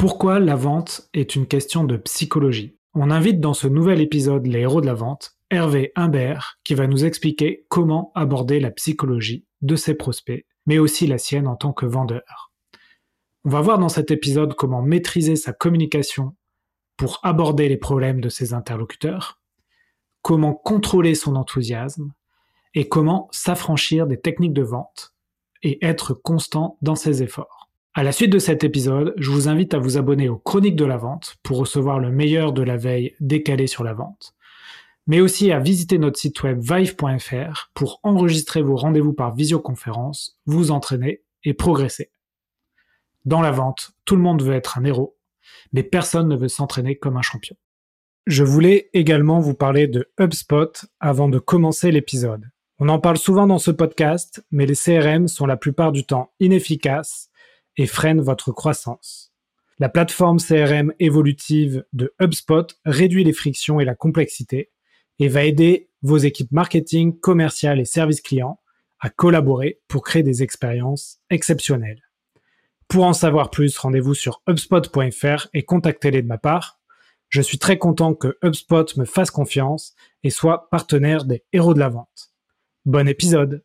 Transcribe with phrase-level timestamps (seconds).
[0.00, 2.78] Pourquoi la vente est une question de psychologie?
[2.94, 6.86] On invite dans ce nouvel épisode Les héros de la vente Hervé Humbert qui va
[6.86, 11.74] nous expliquer comment aborder la psychologie de ses prospects, mais aussi la sienne en tant
[11.74, 12.50] que vendeur.
[13.44, 16.34] On va voir dans cet épisode comment maîtriser sa communication
[16.96, 19.38] pour aborder les problèmes de ses interlocuteurs,
[20.22, 22.14] comment contrôler son enthousiasme
[22.72, 25.14] et comment s'affranchir des techniques de vente
[25.62, 27.59] et être constant dans ses efforts.
[27.92, 30.84] À la suite de cet épisode, je vous invite à vous abonner aux Chroniques de
[30.84, 34.32] la vente pour recevoir le meilleur de la veille décalée sur la vente,
[35.08, 40.70] mais aussi à visiter notre site web vive.fr pour enregistrer vos rendez-vous par visioconférence, vous
[40.70, 42.12] entraîner et progresser.
[43.24, 45.16] Dans la vente, tout le monde veut être un héros,
[45.72, 47.56] mais personne ne veut s'entraîner comme un champion.
[48.28, 52.50] Je voulais également vous parler de HubSpot avant de commencer l'épisode.
[52.78, 56.30] On en parle souvent dans ce podcast, mais les CRM sont la plupart du temps
[56.38, 57.29] inefficaces
[57.80, 59.32] et freinent votre croissance.
[59.78, 64.70] La plateforme CRM évolutive de HubSpot réduit les frictions et la complexité
[65.18, 68.60] et va aider vos équipes marketing, commerciales et services clients
[69.00, 72.02] à collaborer pour créer des expériences exceptionnelles.
[72.86, 76.80] Pour en savoir plus, rendez-vous sur hubspot.fr et contactez-les de ma part.
[77.30, 81.78] Je suis très content que HubSpot me fasse confiance et soit partenaire des héros de
[81.78, 82.34] la vente.
[82.84, 83.64] Bon épisode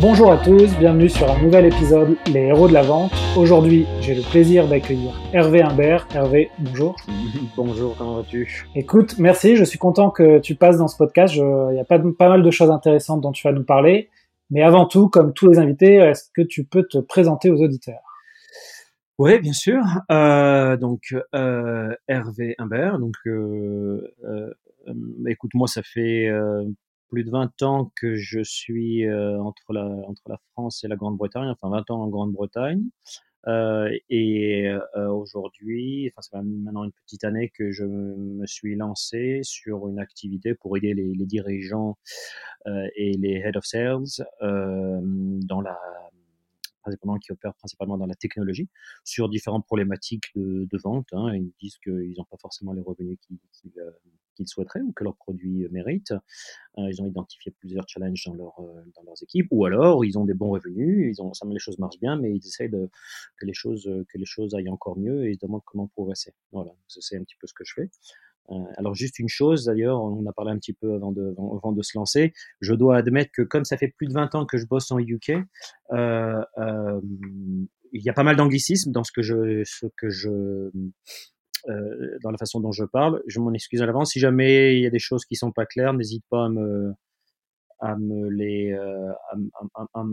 [0.00, 3.10] Bonjour à tous, bienvenue sur un nouvel épisode Les héros de la vente.
[3.36, 6.06] Aujourd'hui, j'ai le plaisir d'accueillir Hervé Humbert.
[6.14, 6.94] Hervé, bonjour.
[7.56, 8.64] bonjour, comment vas-tu?
[8.76, 11.34] Écoute, merci, je suis content que tu passes dans ce podcast.
[11.34, 14.08] Il y a pas, pas mal de choses intéressantes dont tu vas nous parler.
[14.50, 18.22] Mais avant tout, comme tous les invités, est-ce que tu peux te présenter aux auditeurs?
[19.18, 19.82] Oui, bien sûr.
[20.12, 24.14] Euh, donc euh, Hervé Humbert, donc euh,
[25.26, 26.64] écoute, moi, ça fait euh,
[27.08, 30.96] plus de 20 ans que je suis euh, entre, la, entre la France et la
[30.96, 32.84] Grande-Bretagne, enfin 20 ans en Grande-Bretagne.
[33.46, 38.76] Euh, et euh, aujourd'hui, enfin, ça fait maintenant une petite année que je me suis
[38.76, 41.96] lancé sur une activité pour aider les, les dirigeants
[42.66, 45.78] euh, et les head of sales dans la
[47.20, 48.68] qui opèrent principalement dans la technologie,
[49.04, 51.08] sur différentes problématiques de, vente.
[51.12, 51.34] Hein.
[51.34, 53.38] Ils disent qu'ils n'ont pas forcément les revenus qu'ils
[54.38, 56.12] qu'ils souhaiteraient ou que leurs produits euh, méritent.
[56.78, 60.16] Euh, ils ont identifié plusieurs challenges dans, leur, euh, dans leurs équipes, ou alors ils
[60.16, 62.88] ont des bons revenus, ils ont, les choses marchent bien, mais ils essaient de,
[63.36, 66.34] que, les choses, que les choses aillent encore mieux et ils demandent comment progresser.
[66.52, 67.90] Voilà, c'est un petit peu ce que je fais.
[68.76, 71.82] Alors juste une chose, d'ailleurs, on a parlé un petit peu avant de, avant, de
[71.82, 74.66] se lancer, je dois admettre que comme ça fait plus de 20 ans que je
[74.66, 75.32] bosse en UK,
[75.92, 77.00] euh, euh,
[77.92, 80.70] il y a pas mal d'anglicisme dans ce que je, ce que je,
[81.68, 83.22] euh, dans la façon dont je parle.
[83.26, 84.12] Je m'en excuse à l'avance.
[84.12, 86.94] Si jamais il y a des choses qui sont pas claires, n'hésite pas à me,
[87.80, 89.36] à me les, euh, à,
[89.74, 90.04] à, à,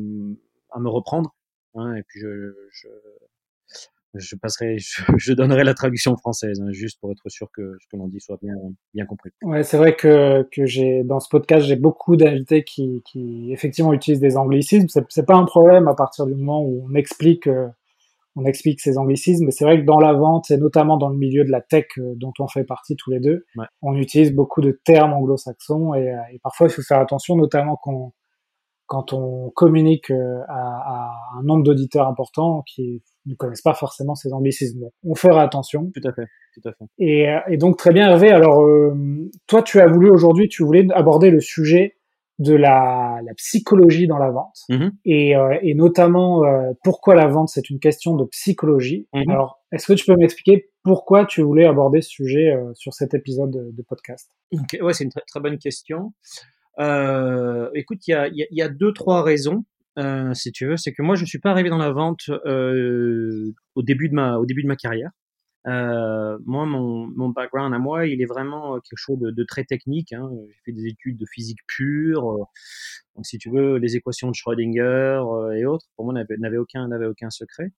[0.79, 1.35] me reprendre.
[1.75, 2.88] Hein, et puis je, je,
[4.15, 7.87] je passerai, je, je, donnerai la traduction française, hein, juste pour être sûr que ce
[7.91, 8.53] que l'on dit soit bien,
[8.93, 9.31] bien compris.
[9.43, 13.93] Ouais, c'est vrai que, que j'ai dans ce podcast, j'ai beaucoup d'invités qui, qui effectivement
[13.93, 14.87] utilisent des anglicismes.
[15.09, 17.67] C'est pas un problème à partir du moment où on explique euh,
[18.37, 21.15] on explique ces anglicismes, mais c'est vrai que dans la vente, et notamment dans le
[21.15, 23.45] milieu de la tech euh, dont on fait partie tous les deux,
[23.81, 27.79] on utilise beaucoup de termes anglo-saxons et, euh, et, parfois il faut faire attention, notamment
[27.81, 28.13] quand,
[28.88, 34.16] quand on communique euh, à, à un nombre d'auditeurs importants qui ne connaissent pas forcément
[34.16, 34.79] ces anglicismes.
[34.79, 35.91] Donc, on fera attention.
[35.94, 36.85] Tout à fait, tout à fait.
[37.00, 38.29] Et, et donc très bien Hervé.
[38.29, 38.63] Alors
[39.47, 41.95] toi, tu as voulu aujourd'hui, tu voulais aborder le sujet
[42.40, 47.28] de la, la, psychologie dans la vente mmh et, euh, et, notamment euh, pourquoi la
[47.28, 49.07] vente c'est une question de psychologie.
[49.13, 52.94] Mmh Alors, est-ce que tu peux m'expliquer pourquoi tu voulais aborder ce sujet euh, sur
[52.94, 54.31] cet épisode de, de podcast?
[54.51, 54.81] Okay.
[54.81, 56.13] Ouais, c'est une très, très, bonne question.
[56.78, 59.66] Écoute, il y a, y, y a, deux trois raisons.
[60.34, 64.09] si tu veux, c'est que moi je suis pas arrivé dans la vente au début
[64.09, 65.12] de ma au début de ma carrière.
[65.68, 69.44] Euh, moi, mon, mon, background à moi, il est vraiment euh, quelque chose de, de
[69.44, 70.13] très technique.
[70.13, 70.30] Hein.
[70.47, 72.31] J'ai fait des études de physique pure.
[72.31, 72.44] Euh,
[73.16, 76.88] donc, si tu veux, les équations de Schrödinger euh, et autres, pour moi, n'avaient aucun,
[76.88, 77.72] n'avait aucun secret.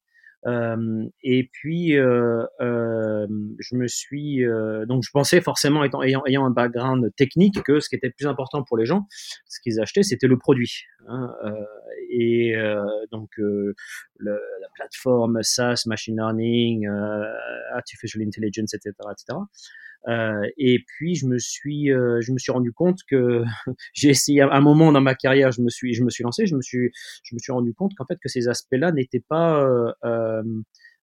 [0.45, 4.43] Et puis, je me suis
[4.87, 8.13] donc je pensais forcément étant, ayant, ayant, un background technique que ce qui était le
[8.17, 9.07] plus important pour les gens,
[9.47, 10.83] ce qu'ils achetaient, c'était le produit.
[11.07, 11.33] Hein,
[12.09, 12.55] et
[13.11, 13.75] donc le,
[14.19, 16.87] la plateforme SaaS, machine learning,
[17.73, 19.39] artificial intelligence, etc., etc.
[20.07, 23.43] Euh, et puis je me suis, euh, je me suis rendu compte que
[23.93, 26.45] j'ai essayé à un moment dans ma carrière, je me suis, je me suis lancé,
[26.45, 26.91] je me suis,
[27.23, 29.91] je me suis rendu compte qu'en fait que ces aspects-là n'étaient pas, euh,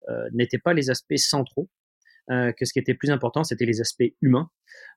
[0.10, 1.70] euh, n'étaient pas les aspects centraux.
[2.30, 4.50] Euh, que ce qui était plus important, c'était les aspects humains.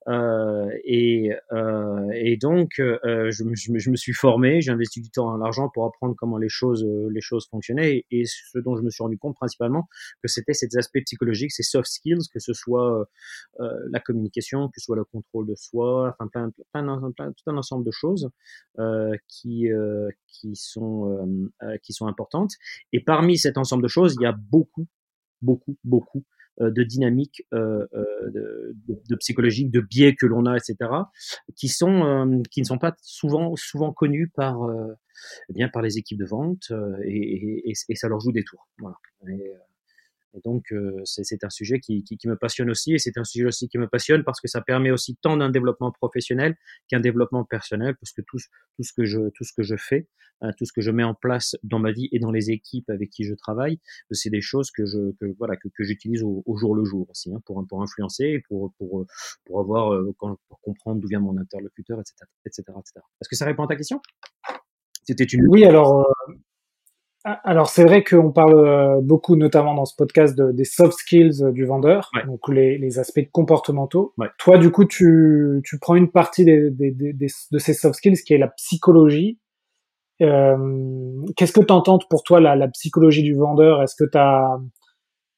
[0.09, 5.11] Euh, et, euh, et, donc, euh, je je, je, me, suis formé, j'ai investi du
[5.11, 8.05] temps et l'argent pour apprendre comment les choses, les choses fonctionnaient.
[8.11, 9.89] Et, ce dont je me suis rendu compte principalement,
[10.23, 13.09] que c'était ces aspects psychologiques, ces soft skills, que ce soit
[13.59, 17.57] la communication, que ce soit le contrôle de soi, enfin plein, plein, plein tout un
[17.57, 18.31] ensemble de choses
[19.29, 19.69] qui,
[20.29, 21.51] qui, sont,
[21.83, 22.53] qui sont importantes.
[22.93, 24.87] Et parmi cet ensemble de choses, il y a beaucoup,
[25.41, 28.75] beaucoup, beaucoup euh, de dynamique euh, euh, de,
[29.09, 30.77] de, psychologique, de biais que l'on a, etc.,
[31.57, 34.59] qui sont qui ne sont pas souvent souvent connus par
[35.49, 36.73] eh bien par les équipes de vente
[37.05, 38.69] et, et, et, ça leur joue des tours.
[38.79, 38.97] Voilà.
[40.43, 43.47] Donc, euh, c'est un sujet qui, qui, qui, me passionne aussi, et c'est un sujet
[43.47, 46.57] aussi qui me passionne parce que ça permet aussi tant d'un développement professionnel
[46.89, 48.39] qu'un développement personnel, parce que tout,
[48.77, 50.09] tout, ce que je, tout ce que je fais,
[50.43, 52.91] euh, tout ce que je mets en place dans ma vie et dans les équipes
[52.91, 53.79] avec qui je travaille,
[54.11, 57.09] c'est des choses que je, que, voilà, que, que j'utilise au, au, jour le jour
[57.11, 59.07] aussi, hein, pour, pour influencer, pour, pour,
[59.45, 62.15] pour avoir, euh, pour comprendre d'où vient mon interlocuteur, etc.,
[62.45, 63.01] etc., etc.
[63.21, 64.01] Est-ce que ça répond à ta question?
[65.05, 65.47] C'était une.
[65.49, 66.07] Oui, alors.
[66.29, 66.33] Ah,
[67.25, 71.43] alors c'est vrai qu'on parle euh, beaucoup, notamment dans ce podcast, de, des soft skills
[71.43, 74.13] euh, du vendeur, donc les, les, aspects comportementaux.
[74.19, 74.29] Ouais.
[74.39, 78.23] Toi, du coup, tu, tu prends une partie des, des, des, de ces soft skills
[78.27, 79.39] qui est la psychologie.
[80.21, 80.57] Euh,
[81.37, 83.83] Qu'est-ce que tu entends pour toi la, la psychologie du vendeur?
[83.83, 84.19] Est-ce que tu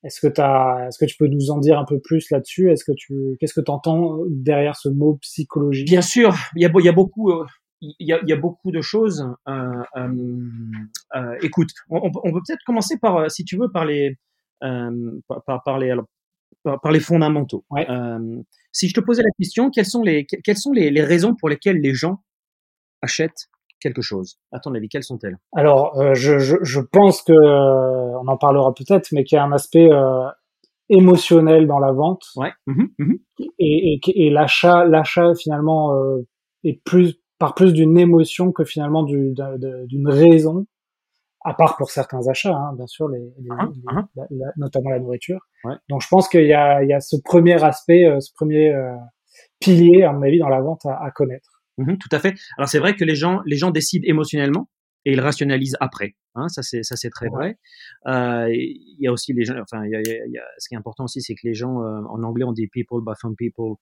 [0.04, 2.70] est-ce que t'as, est-ce que tu peux nous en dire un peu plus là-dessus?
[2.70, 5.84] Est-ce que tu, qu'est-ce que tu entends derrière ce mot psychologie?
[5.84, 7.44] Bien sûr, il y a, il y a beaucoup, euh,
[7.80, 9.28] il y, a, il y a, beaucoup de choses.
[9.48, 10.08] Euh, euh,
[11.14, 14.16] euh, écoute, on, on peut peut-être commencer par, si tu veux, par les,
[14.64, 16.06] euh, par, par, les, alors,
[16.62, 17.64] par, les fondamentaux.
[17.70, 17.86] Ouais.
[18.72, 21.48] si je te posais la question, quelles sont les, quelles sont les, les, raisons pour
[21.48, 22.22] lesquelles les gens
[23.02, 23.48] achètent
[23.80, 24.38] quelque chose?
[24.52, 25.36] À ton avis, quelles sont-elles?
[25.54, 29.52] Alors, je, je, je, pense que on en parlera peut-être, mais qu'il y a un
[29.52, 29.90] aspect
[30.88, 32.24] émotionnel dans la vente.
[32.36, 32.52] Ouais.
[32.66, 33.14] Mmh, mmh.
[33.58, 35.94] Et, et, et l'achat, l'achat finalement
[36.64, 40.66] est plus par plus d'une émotion que finalement d'une raison,
[41.44, 43.70] à part pour certains achats, hein, bien sûr, les, les, -huh.
[44.16, 45.40] les, la, la, notamment la nourriture.
[45.64, 45.74] Ouais.
[45.88, 46.48] Donc je pense qu'il y
[46.92, 48.94] y a ce premier aspect, euh, ce premier euh,
[49.60, 51.50] pilier, à mon avis, dans la vente à, à connaître.
[51.78, 52.34] Mmh, tout à fait.
[52.56, 54.68] Alors c'est vrai que les gens, les gens décident émotionnellement
[55.06, 56.16] et ils rationalisent après.
[56.34, 57.56] Hein, ça c'est ça c'est très vrai.
[58.08, 59.54] Euh, il y a aussi les gens.
[59.58, 61.54] Enfin, il y a, il y a, ce qui est important aussi, c'est que les
[61.54, 63.76] gens euh, en anglais on dit people by some people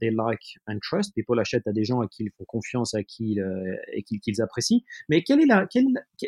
[0.00, 1.14] they like and trust.
[1.14, 4.40] People achètent à des gens à qui ils font confiance, à qui euh, et qu'ils
[4.40, 4.80] apprécient.
[5.10, 5.84] Mais quelle est la quelle,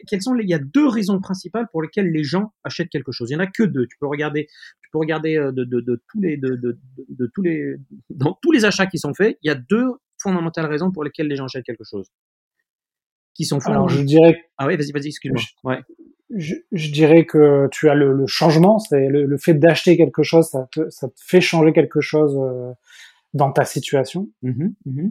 [0.07, 3.11] quelles sont les, il y a deux raisons principales pour lesquelles les gens achètent quelque
[3.11, 3.31] chose.
[3.31, 3.87] Il y en a que deux.
[3.87, 4.49] Tu peux regarder
[4.83, 7.77] tu peux regarder euh, de, de, de tous les de, de tous les
[8.11, 11.27] dans tous les achats qui sont faits, il y a deux fondamentales raisons pour lesquelles
[11.27, 12.11] les gens achètent quelque chose
[13.35, 14.45] qui sont Alors, je dirais.
[14.59, 15.43] Ah oui, vas-y, vas-y, excuse-moi.
[15.65, 15.81] Ouais.
[16.35, 20.23] Je, je, dirais que tu as le, le changement, c'est le, le, fait d'acheter quelque
[20.23, 22.73] chose, ça te, ça te fait changer quelque chose euh,
[23.35, 24.31] dans ta situation.
[24.41, 25.09] Mmh, mmh.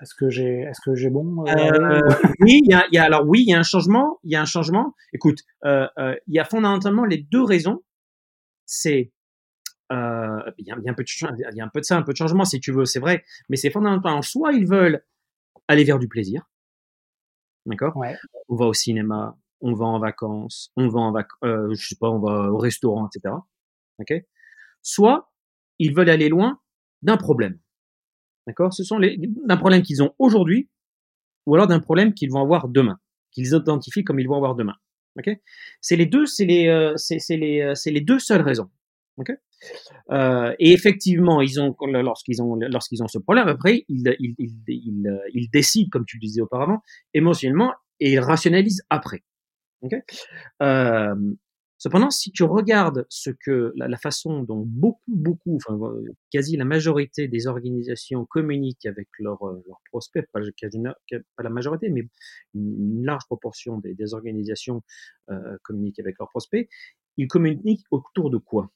[0.00, 2.00] Est-ce que j'ai, est-ce que j'ai bon euh, euh,
[2.40, 4.36] Oui, il y a, y a, alors oui, il y a un changement, il y
[4.36, 4.94] a un changement.
[5.12, 7.82] Écoute, il y a fondamentalement les deux raisons.
[8.64, 9.12] C'est
[9.92, 11.08] euh, il y, a, il y a un peu de,
[11.52, 12.98] il y a un peu de ça, un peu de changement si tu veux, c'est
[12.98, 15.04] vrai, mais c'est fondamentalement soit ils veulent
[15.68, 16.48] aller vers du plaisir,
[17.66, 17.96] D'accord?
[17.96, 18.16] Ouais.
[18.48, 21.96] On va au cinéma, on va en vacances, on va en vac euh, je sais
[21.96, 23.34] pas, on va au restaurant, etc.
[23.98, 24.14] Ok?
[24.82, 25.30] Soit
[25.78, 26.60] ils veulent aller loin
[27.02, 27.58] d'un problème.
[28.46, 28.72] D'accord?
[28.72, 30.70] Ce sont les d'un problème qu'ils ont aujourd'hui
[31.46, 32.98] ou alors d'un problème qu'ils vont avoir demain,
[33.32, 34.76] qu'ils identifient comme ils vont avoir demain.
[35.18, 35.30] Ok?
[35.80, 38.70] C'est les deux, c'est les, euh, c'est les, euh, c'est les deux seules raisons.
[39.16, 39.32] Ok?
[40.10, 45.20] Euh, et effectivement, ils ont, lorsqu'ils ont, lorsqu'ils ont ce problème, après, ils, ils, ils,
[45.34, 46.80] ils, décident, comme tu le disais auparavant,
[47.14, 49.22] émotionnellement, et ils rationalisent après.
[50.62, 51.14] Euh,
[51.78, 55.78] cependant, si tu regardes ce que la, façon dont beaucoup, beaucoup, enfin
[56.32, 60.40] quasi la majorité des organisations communiquent avec leurs leur prospects, pas,
[61.36, 62.08] pas, la majorité, mais
[62.54, 64.82] une large proportion des, des organisations
[65.30, 66.68] euh, communiquent avec leurs prospects,
[67.16, 68.70] ils communiquent autour de quoi?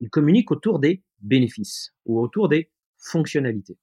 [0.00, 3.78] Ils communiquent autour des bénéfices ou autour des fonctionnalités.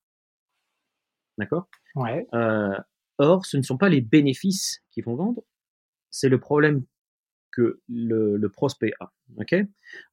[1.38, 1.67] D'accord?
[1.95, 2.27] Ouais.
[2.34, 2.77] euh,
[3.17, 5.43] Or, ce ne sont pas les bénéfices qui vont vendre,
[6.10, 6.84] c'est le problème
[7.55, 9.12] que le, prospect a.
[9.38, 9.55] Ok?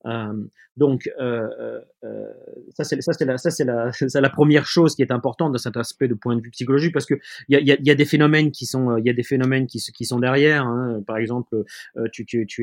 [0.07, 0.45] Euh,
[0.77, 2.33] Donc, euh, euh,
[2.75, 6.51] ça c'est la première chose qui est importante dans cet aspect de point de vue
[6.51, 7.15] psychologique parce que
[7.49, 10.05] il y a, y, a, des phénomènes qui sont il y a des phénomènes qui
[10.05, 10.67] sont derrière.
[10.67, 11.03] Hein.
[11.07, 11.65] Par exemple,
[11.97, 12.09] euh,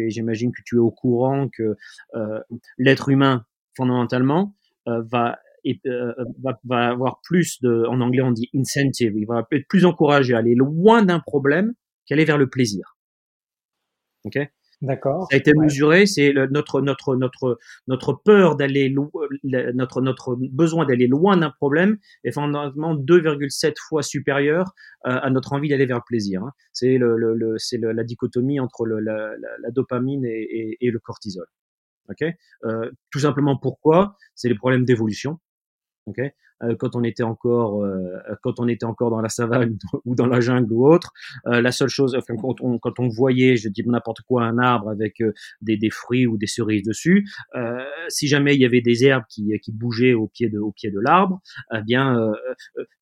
[0.08, 1.76] j'imagine que tu es au courant que
[2.16, 2.40] euh,
[2.78, 3.46] l'être humain
[3.76, 4.56] fondamentalement
[4.88, 5.40] euh, va
[5.86, 6.14] euh,
[6.72, 10.56] avoir plus de, en anglais on dit incentive, il va être plus encouragé à aller
[10.56, 11.74] loin d'un problème
[12.06, 12.98] qu'aller vers le plaisir.
[14.24, 14.38] Ok?
[14.82, 15.28] D'accord.
[15.30, 18.90] Ça a été mesuré, c'est notre notre notre notre peur d'aller
[19.44, 24.74] notre notre besoin d'aller loin d'un problème est fondamentalement 2,7 fois supérieur
[25.06, 26.44] euh, à notre envie d'aller vers le plaisir.
[26.44, 26.54] Hein.
[26.72, 31.00] C'est le, le, c'est la dichotomie entre le, la, la, dopamine et, et, et, le
[31.00, 31.46] cortisol.
[32.10, 32.24] Ok?
[32.64, 34.16] Euh, tout simplement pourquoi?
[34.34, 35.40] C'est les problèmes d'évolution.
[36.06, 36.22] Ok?
[36.64, 40.28] Euh, quand on était encore euh, quand on était encore dans la savane ou dans
[40.28, 41.12] la jungle ou autre.
[41.48, 44.58] Euh, la seule chose, enfin, quand, on, quand on voyait, je dis n'importe quoi, un
[44.58, 45.22] arbre avec
[45.62, 47.28] des, des, fruits ou des cerises dessus,
[48.08, 50.92] si jamais il y avait des herbes qui, qui bougeaient au pied de au pied
[50.92, 51.42] de l'arbre,
[51.74, 52.32] eh bien,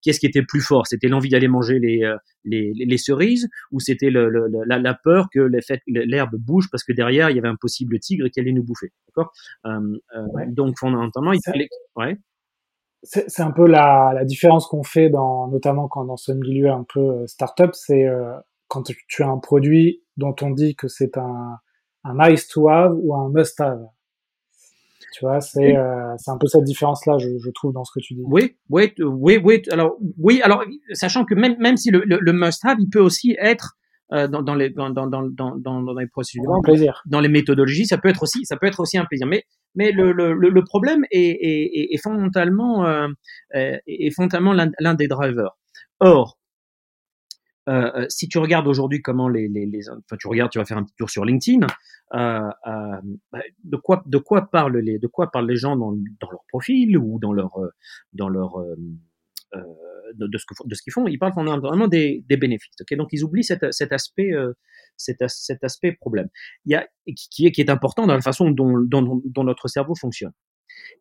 [0.02, 0.88] qu'est-ce qui était plus fort?
[0.88, 2.10] C'était l'envie d'aller manger les,
[2.46, 4.30] les, les, cerises ou c'était le,
[4.66, 5.50] la, la, peur que
[5.88, 8.92] l'herbe bouge parce que derrière il y avait un possible tigre qui allait nous bouffer.
[9.08, 9.34] D'accord?
[10.48, 11.68] Donc fondamentalement, il fallait.
[11.96, 12.18] Ouais
[13.04, 16.86] c'est un peu la, la différence qu'on fait dans, notamment quand dans ce milieu un
[16.92, 18.34] peu euh, startup, c'est euh,
[18.68, 21.58] quand tu as un produit dont on dit que c'est un,
[22.04, 23.86] un nice to have ou un must have.
[25.14, 28.14] Tu vois, c'est euh, un peu cette différence-là, je, je, trouve, dans ce que tu
[28.14, 28.24] dis.
[28.26, 29.62] Oui, oui, oui, oui.
[29.72, 33.00] Alors, oui, alors, sachant que même même si le, le, le must have, il peut
[33.00, 33.78] aussi être
[34.12, 37.02] euh, dans, dans, les dans, dans, dans, dans, dans les procédures, plaisir.
[37.06, 39.28] dans les méthodologies, ça peut être aussi ça peut être aussi un plaisir.
[39.28, 39.44] Mais
[39.78, 43.08] mais le, problème est, fondamentalement euh,
[44.16, 45.56] fondamentalement l'un des drivers.
[46.00, 46.38] Or,
[47.70, 49.50] euh, euh, si tu regardes aujourd'hui comment les,
[49.90, 51.68] enfin tu regardes, tu vas faire un petit tour sur LinkedIn,
[52.14, 52.18] euh,
[52.68, 56.32] euh, bah, de quoi de quoi parlent les de quoi parlent les gens dans, dans
[56.32, 57.60] leur profil ou dans leur
[58.14, 59.64] dans leur euh,
[60.16, 62.76] de, ce de ce qu'ils font, ils parlent fondamentalement des, des bénéfices.
[62.92, 64.32] Donc ils oublient cet aspect,
[64.98, 66.28] euh, cet, cet, aspect problème.
[66.66, 69.68] Il y a, qui, est, qui est important dans la façon dont, dont, dont, notre
[69.68, 70.34] cerveau fonctionne.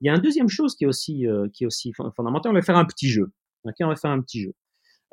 [0.00, 2.53] Il y a une deuxième chose qui est aussi, euh, qui est aussi fondamentale.
[2.53, 3.33] On va faire un petit jeu.
[3.65, 4.53] Okay on va faire un petit jeu.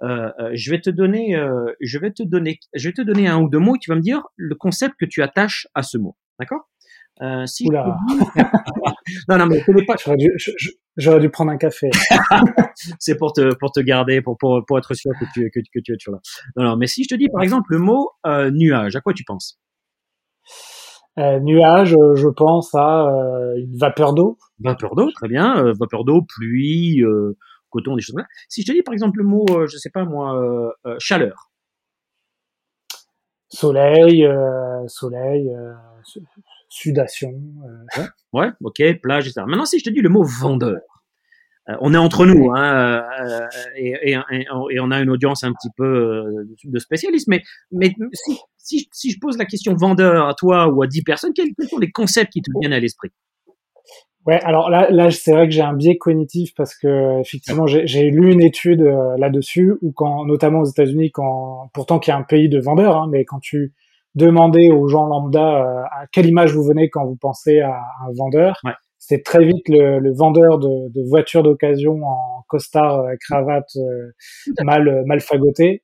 [0.04, 1.36] Euh, je vais te donner,
[1.80, 3.96] je vais te donner, je vais te donner un ou deux mots et tu vas
[3.96, 6.18] me dire le concept que tu attaches à ce mot.
[6.40, 6.70] D'accord?
[7.22, 7.98] Euh, si Oula.
[9.30, 9.96] non, non, mais pas.
[10.04, 10.30] J'aurais dû,
[10.98, 11.90] j'aurais dû prendre un café.
[13.00, 15.80] c'est pour te, pour te garder, pour, pour, pour être sûr que tu, que, que
[15.80, 16.22] tu es toujours là.
[16.56, 19.14] Non, non, mais si je te dis, par exemple, le mot euh, nuage, à quoi
[19.14, 19.60] tu penses?
[21.20, 24.38] Euh, Nuage, euh, je pense à euh, une vapeur d'eau.
[24.60, 25.72] Vapeur d'eau, très bien.
[25.80, 27.04] Vapeur d'eau, pluie,
[27.70, 28.30] coton, des choses comme ça.
[28.50, 31.52] Si je te dis, par exemple, le mot, je sais pas moi, chaleur.
[33.50, 34.28] Soleil,
[34.88, 35.56] soleil
[36.74, 37.34] sudation.
[37.98, 38.04] Euh.
[38.34, 39.46] Ouais, ok, plage, etc.
[39.48, 40.82] Maintenant, si je te dis le mot vendeur,
[41.70, 44.18] euh, on est entre nous, hein, euh, et, et,
[44.72, 46.26] et, on a une audience un petit peu
[46.64, 50.82] de spécialistes, mais, mais si, si, si, je pose la question vendeur à toi ou
[50.82, 53.12] à 10 personnes, quels, sont les concepts qui te viennent à l'esprit?
[54.26, 58.10] Ouais, alors là, là c'est vrai que j'ai un biais cognitif parce que effectivement, j'ai
[58.10, 58.82] lu une étude
[59.18, 63.08] là-dessus où quand, notamment aux États-Unis, quand pourtant qui est un pays de vendeurs, hein,
[63.12, 63.74] mais quand tu
[64.16, 68.12] demander aux gens lambda euh, à quelle image vous venez quand vous pensez à un
[68.16, 68.60] vendeur.
[69.00, 74.12] C'est très vite le, le vendeur de, de voitures d'occasion en costard, euh, cravate euh,
[74.64, 75.84] mal mal fagoté,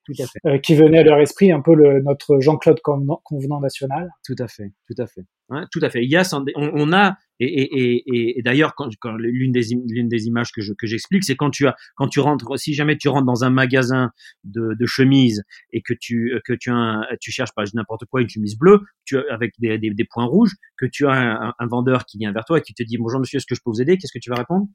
[0.64, 4.10] qui venait à leur esprit un peu le, notre Jean-Claude Convenant national.
[4.26, 6.04] Tout à fait, tout à fait, hein, tout à fait.
[6.04, 9.62] Il y a, on, on a et, et, et, et d'ailleurs, quand, quand l'une des
[9.88, 12.74] l'une des images que je que j'explique, c'est quand tu as quand tu rentres, si
[12.74, 14.12] jamais tu rentres dans un magasin
[14.44, 18.22] de, de chemises et que tu que tu as un, tu cherches pas n'importe quoi
[18.22, 21.68] une chemise bleue, tu avec des, des, des, points rouges, que tu as un, un,
[21.68, 23.72] vendeur qui vient vers toi et qui te dit bonjour monsieur, est-ce que je peux
[23.72, 23.98] vous aider?
[23.98, 24.68] Qu'est-ce que tu vas répondre?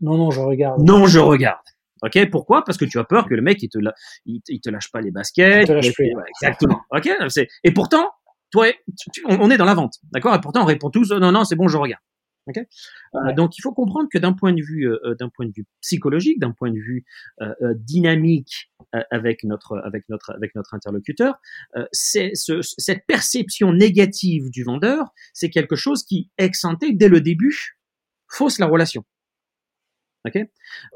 [0.00, 0.82] Non non, je regarde.
[0.82, 1.60] Non, je regarde.
[2.02, 2.64] Ok, pourquoi?
[2.64, 3.78] Parce que tu as peur que le mec il te
[4.24, 5.64] il, il te lâche pas les baskets.
[5.64, 6.10] Il te lâche plus.
[6.28, 6.80] Exactement.
[6.90, 7.08] Ok,
[7.62, 8.08] et pourtant
[8.50, 8.66] toi,
[9.26, 10.34] on, est dans la vente, d'accord?
[10.34, 12.02] Et pourtant, on répond tous, non, non, c'est bon, je regarde.
[12.48, 12.66] Okay
[13.14, 15.52] euh, donc, il faut comprendre que d'un point de vue, euh, euh, d'un point de
[15.54, 17.04] vue psychologique, d'un point de vue
[17.74, 18.70] dynamique
[19.10, 21.38] avec notre, avec notre, avec notre interlocuteur,
[21.92, 27.76] c'est ce, cette perception négative du vendeur, c'est quelque chose qui, ex dès le début,
[28.28, 29.04] fausse la relation.
[30.26, 30.38] Ok?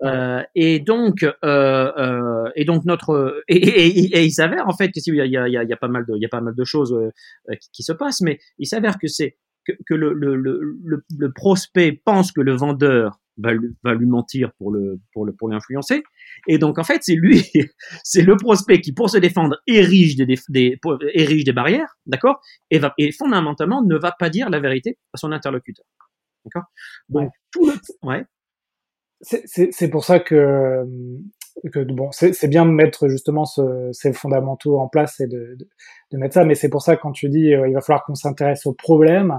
[0.02, 4.88] Euh, et donc, euh, euh, et donc notre et, et, et, il s'avère en fait
[4.88, 6.26] que il y a, il y a, il y a pas mal de il y
[6.26, 7.10] a pas mal de choses euh,
[7.56, 11.32] qui, qui, se passent, mais il s'avère que c'est que, que le, le, le, le,
[11.32, 15.48] prospect pense que le vendeur va lui, va lui mentir pour le pour le pour
[15.48, 16.02] l'influencer,
[16.46, 17.42] et donc en fait c'est lui
[18.04, 20.78] c'est le prospect qui pour se défendre érige des, des,
[21.14, 25.16] érige des barrières, d'accord, et va et fondamentalement ne va pas dire la vérité à
[25.16, 25.86] son interlocuteur,
[26.44, 26.64] d'accord?
[27.08, 27.72] Donc tout le
[28.06, 28.26] ouais
[29.20, 30.84] c'est pour ça que,
[31.72, 35.68] que bon, c'est bien de mettre justement ce, ces fondamentaux en place et de, de,
[36.12, 38.14] de mettre ça, mais c'est pour ça quand tu dis euh, il va falloir qu'on
[38.14, 39.38] s'intéresse au problème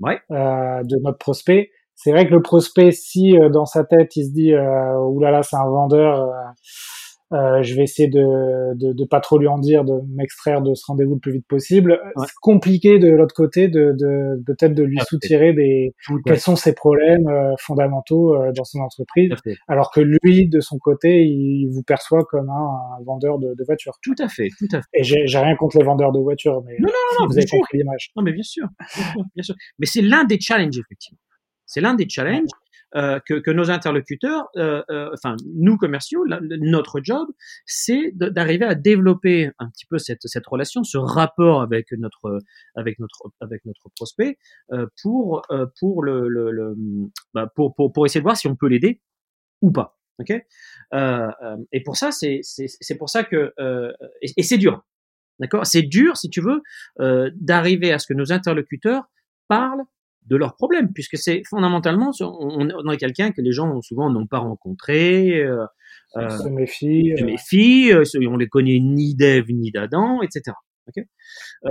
[0.00, 0.18] ouais.
[0.30, 4.26] euh, de notre prospect, c'est vrai que le prospect, si euh, dans sa tête il
[4.26, 6.32] se dit euh, oulala c'est un vendeur,
[7.32, 10.74] euh, je vais essayer de, de, de, pas trop lui en dire, de m'extraire de
[10.74, 12.00] ce rendez-vous le plus vite possible.
[12.16, 15.94] C'est compliqué de l'autre côté de, de peut-être de lui soutirer des
[16.24, 19.32] quels sont ses problèmes euh, fondamentaux euh, dans son entreprise,
[19.66, 23.98] alors que lui de son côté il vous perçoit comme un, vendeur de, de, voitures.
[24.02, 24.88] Tout à fait, tout à fait.
[24.94, 27.78] Et j'ai rien contre les vendeurs de voitures, mais non, non, non, vous avez compris
[27.78, 28.10] l'image.
[28.16, 29.54] Non, mais bien sûr, bien sûr, bien sûr.
[29.78, 31.20] Mais c'est l'un des challenges effectivement.
[31.66, 32.48] C'est l'un des challenges
[32.94, 37.28] euh, que, que, nos interlocuteurs, euh, euh, enfin nous commerciaux, notre job,
[37.66, 42.38] c'est d'arriver à développer un petit peu cette, cette relation, ce rapport avec notre
[42.76, 44.38] avec notre avec notre prospect
[44.72, 46.74] euh, pour euh, pour le, le, le
[47.34, 49.02] bah, pour, pour pour essayer de voir si on peut l'aider
[49.60, 49.98] ou pas.
[50.18, 50.30] Ok?
[50.30, 53.52] Et pour ça, c'est c'est pour ça que
[54.22, 54.84] et, et c'est dur.
[55.40, 55.66] D'accord?
[55.66, 56.62] C'est dur, si tu veux,
[57.36, 59.04] d'arriver à ce que nos interlocuteurs
[59.46, 59.84] parlent
[60.28, 64.26] de leurs problèmes, puisque c'est fondamentalement, on, on est quelqu'un que les gens souvent n'ont
[64.26, 65.64] pas rencontré, euh,
[66.16, 67.26] euh, se méfient, se euh.
[67.26, 70.56] méfient euh, on les connaît ni d'Ève ni d'Adam, etc.
[70.88, 71.06] Okay
[71.64, 71.70] euh,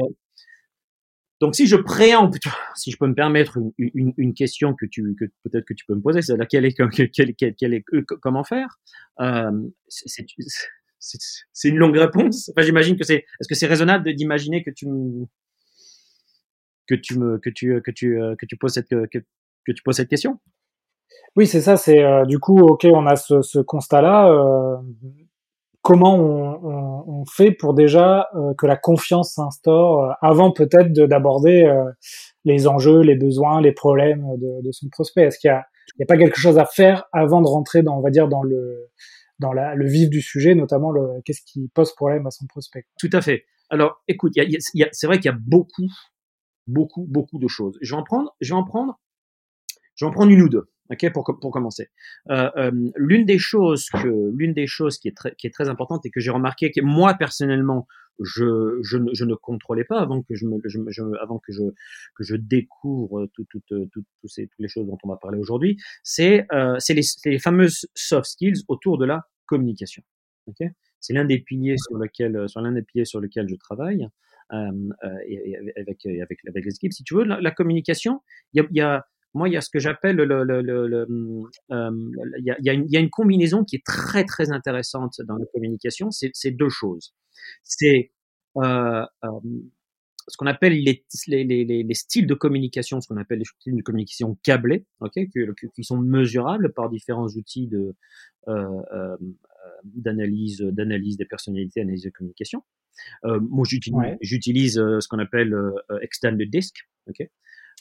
[1.39, 2.37] donc si je préempte,
[2.75, 5.85] si je peux me permettre une, une, une question que tu, que peut-être que tu
[5.85, 7.83] peux me poser, c'est laquelle est, quelle, quelle, quelle est,
[8.21, 8.79] comment faire?
[9.21, 9.51] Euh,
[9.87, 12.49] C'est une longue réponse.
[12.49, 13.17] Enfin, j'imagine que c'est.
[13.39, 14.87] Est-ce que c'est raisonnable d'imaginer que tu
[16.87, 19.19] que tu me que tu que tu que tu poses cette que,
[19.65, 20.39] que tu poses cette question.
[21.35, 21.77] Oui, c'est ça.
[21.77, 24.31] C'est euh, du coup, ok, on a ce, ce constat-là.
[24.31, 24.77] Euh,
[25.81, 30.91] comment on, on, on, fait pour déjà euh, que la confiance s'instaure euh, avant peut-être
[30.91, 31.71] d'aborder
[32.43, 35.23] les enjeux, les besoins, les problèmes de, de son prospect?
[35.23, 35.65] Est-ce qu'il y a,
[35.97, 38.27] il y a pas quelque chose à faire avant de rentrer dans, on va dire,
[38.27, 38.89] dans le
[39.39, 42.85] dans la, le vif du sujet, notamment le qu'est-ce qui pose problème à son prospect?
[42.99, 43.45] Tout à fait.
[43.69, 45.87] Alors, écoute, c'est vrai qu'il y a beaucoup
[46.67, 47.77] beaucoup, beaucoup de choses.
[47.81, 48.99] Je vais en prendre, je vais en prendre,
[49.95, 50.69] je vais en prendre une ou deux.
[50.89, 51.89] ok, pour, pour commencer.
[52.29, 55.69] Euh, euh, l'une des choses que, l'une des choses qui est très, qui est très
[55.69, 57.87] importante et que j'ai remarqué que moi personnellement,
[58.19, 61.51] je, je, ne, je ne contrôlais pas avant que je me, je, je, avant que
[61.51, 61.61] je,
[62.15, 65.17] que je découvre toutes tout, tout, tout, tout ces, toutes les choses dont on va
[65.17, 70.03] parler aujourd'hui, c'est, euh, c'est les, les fameuses soft skills autour de la communication.
[70.47, 70.67] ok?
[70.99, 74.07] C'est l'un des piliers sur lequel, sur l'un des piliers sur lequel je travaille.
[74.53, 74.71] Euh,
[75.03, 76.93] euh, et, avec, avec, avec les équipes.
[76.93, 78.21] Si tu veux, la, communication,
[78.53, 80.87] il y a, y a moi, il y a ce que j'appelle le, le, le,
[80.87, 81.07] le
[81.71, 81.91] euh,
[82.39, 86.09] il, y a, y, a une combinaison qui est très très intéressante dans la communication.
[86.11, 87.13] C'est deux choses.
[87.63, 88.11] C'est
[88.57, 89.29] euh, euh,
[90.27, 93.75] ce qu'on appelle les, les, les, les, styles de communication, ce qu'on appelle les styles
[93.75, 97.95] de communication câblés, ok, qui, qui sont mesurables par différents outils de
[98.47, 99.17] euh,
[99.83, 102.63] d'analyse d'analyse des personnalités, analyse de communication.
[103.25, 103.65] Euh, moi,
[104.21, 106.75] j'utilise euh, ce qu'on appelle euh, extended disk.
[107.07, 107.27] ok?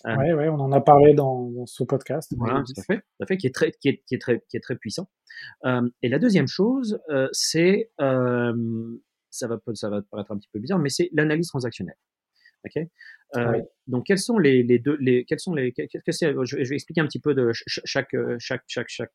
[0.05, 2.33] Ouais, ouais, on en a parlé dans, dans ce podcast.
[2.37, 4.45] Voilà, tout à fait, tout à fait, qui est très, qui est, qui est très,
[4.49, 5.09] qui est très puissant.
[5.65, 8.97] Euh, et la deuxième chose, euh, c'est, euh,
[9.31, 11.97] ça va, ça va paraître un petit peu bizarre, mais c'est l'analyse transactionnelle.
[12.65, 12.85] Ok?
[13.35, 16.57] Euh, donc quels sont les, les deux, les, quels sont les, qu'est-ce que c'est je,
[16.57, 19.13] vais expliquer un petit peu de chaque, chaque, chaque, chaque,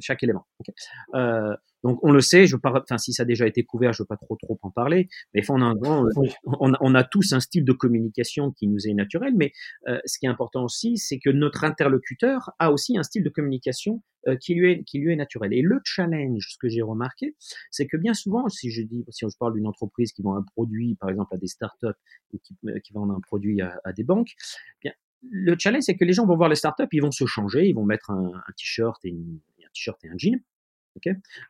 [0.00, 0.46] chaque élément.
[0.60, 0.72] Okay.
[1.14, 4.02] Euh, donc on le sait, je parle, enfin si ça a déjà été couvert, je
[4.02, 6.06] veux pas trop trop en parler, mais on a un grand,
[6.44, 9.52] on, on, a tous un style de communication qui nous est naturel, mais
[9.88, 13.30] euh, ce qui est important aussi, c'est que notre interlocuteur a aussi un style de
[13.30, 15.52] communication euh, qui lui est qui lui est naturel.
[15.52, 17.36] Et le challenge, ce que j'ai remarqué,
[17.70, 20.42] c'est que bien souvent, si je dis, si je parle d'une entreprise qui vend un
[20.42, 21.86] produit, par exemple à des startups
[22.32, 23.37] ou qui, euh, qui vend un produit
[23.84, 24.34] à, des banques,
[24.80, 27.66] bien le challenge, c'est que les gens vont voir les startups, ils vont se changer,
[27.66, 29.64] ils vont mettre un, t-shirt et un
[30.02, 30.40] et un jean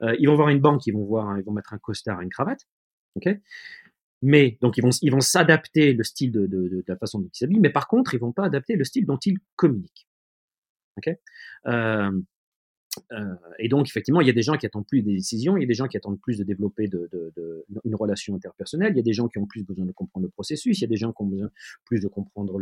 [0.02, 2.24] euh, ils vont voir une banque, ils vont voir, ils vont mettre un costard et
[2.24, 2.66] une cravate.
[3.14, 3.28] ok?
[4.20, 7.38] Mais donc ils vont ils vont s'adapter le style de, de, la façon dont ils
[7.38, 10.08] s'habillent, mais par contre ils vont pas adapter le style dont ils communiquent.
[10.96, 11.08] ok?
[11.08, 11.12] Euh,
[11.66, 12.20] euh,
[13.58, 15.64] et donc effectivement il y a des gens qui attendent plus des décisions, il y
[15.64, 16.88] a des gens qui attendent plus de développer
[17.84, 20.30] une relation interpersonnelle, il y a des gens qui ont plus besoin de comprendre le
[20.30, 21.50] processus, il y a des gens qui ont besoin
[21.84, 22.58] plus de comprendre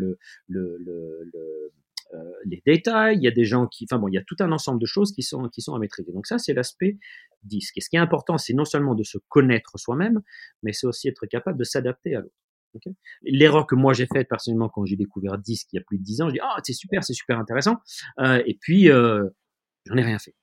[2.15, 4.37] euh, les détails, il y a des gens qui, enfin bon, il y a tout
[4.39, 6.13] un ensemble de choses qui sont qui sont à maîtriser.
[6.13, 6.99] Donc ça, c'est l'aspect
[7.43, 7.77] disque.
[7.79, 10.23] Et ce qui est important, c'est non seulement de se connaître soi-même,
[10.63, 12.35] mais c'est aussi être capable de s'adapter à l'autre.
[13.23, 16.03] L'erreur que moi j'ai faite personnellement quand j'ai découvert disque il y a plus de
[16.03, 17.79] dix ans, je dis ah c'est super, c'est super intéressant,
[18.21, 19.31] euh, et puis euh,
[19.87, 20.35] j'en ai rien fait.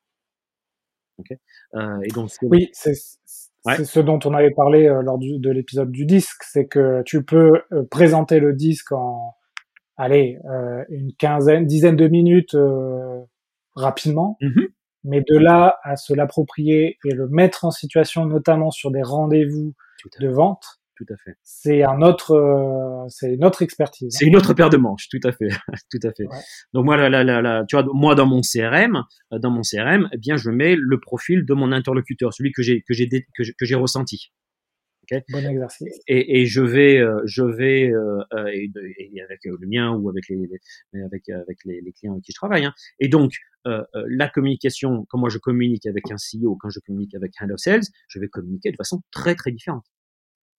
[1.19, 1.37] Okay
[1.75, 5.91] euh, et donc oui, c'est ce dont on avait parlé euh, lors du, de l'épisode
[5.91, 9.35] du disque, c'est que tu peux présenter le disque en
[9.97, 13.21] allez, euh, une quinzaine, dizaine de minutes euh,
[13.75, 14.37] rapidement.
[14.41, 14.67] Mm-hmm.
[15.05, 19.73] Mais de là à se l'approprier et le mettre en situation, notamment sur des rendez-vous
[20.19, 21.35] de vente, tout à fait.
[21.43, 24.15] C'est un autre, euh, c'est une autre expertise.
[24.17, 25.47] C'est une autre paire de manches, tout à fait,
[25.91, 26.25] tout à fait.
[26.73, 29.03] Donc moi, là, là, là, tu vois, moi dans mon CRM,
[29.33, 32.61] euh, dans mon CRM, eh bien, je mets le profil de mon interlocuteur, celui que
[32.61, 34.31] j'ai que j'ai que j'ai ressenti.
[35.03, 35.99] Okay bon exercice.
[36.07, 40.29] Et, et je vais, euh, je vais euh, et, et, avec le mien ou avec
[40.29, 40.37] les,
[41.03, 42.65] avec avec les, les, clients avec qui je travaille.
[42.65, 42.73] Hein.
[42.99, 43.33] Et donc
[43.67, 47.49] euh, la communication, quand moi je communique avec un CEO, quand je communique avec un
[47.49, 49.85] of sales, je vais communiquer de façon très très différente.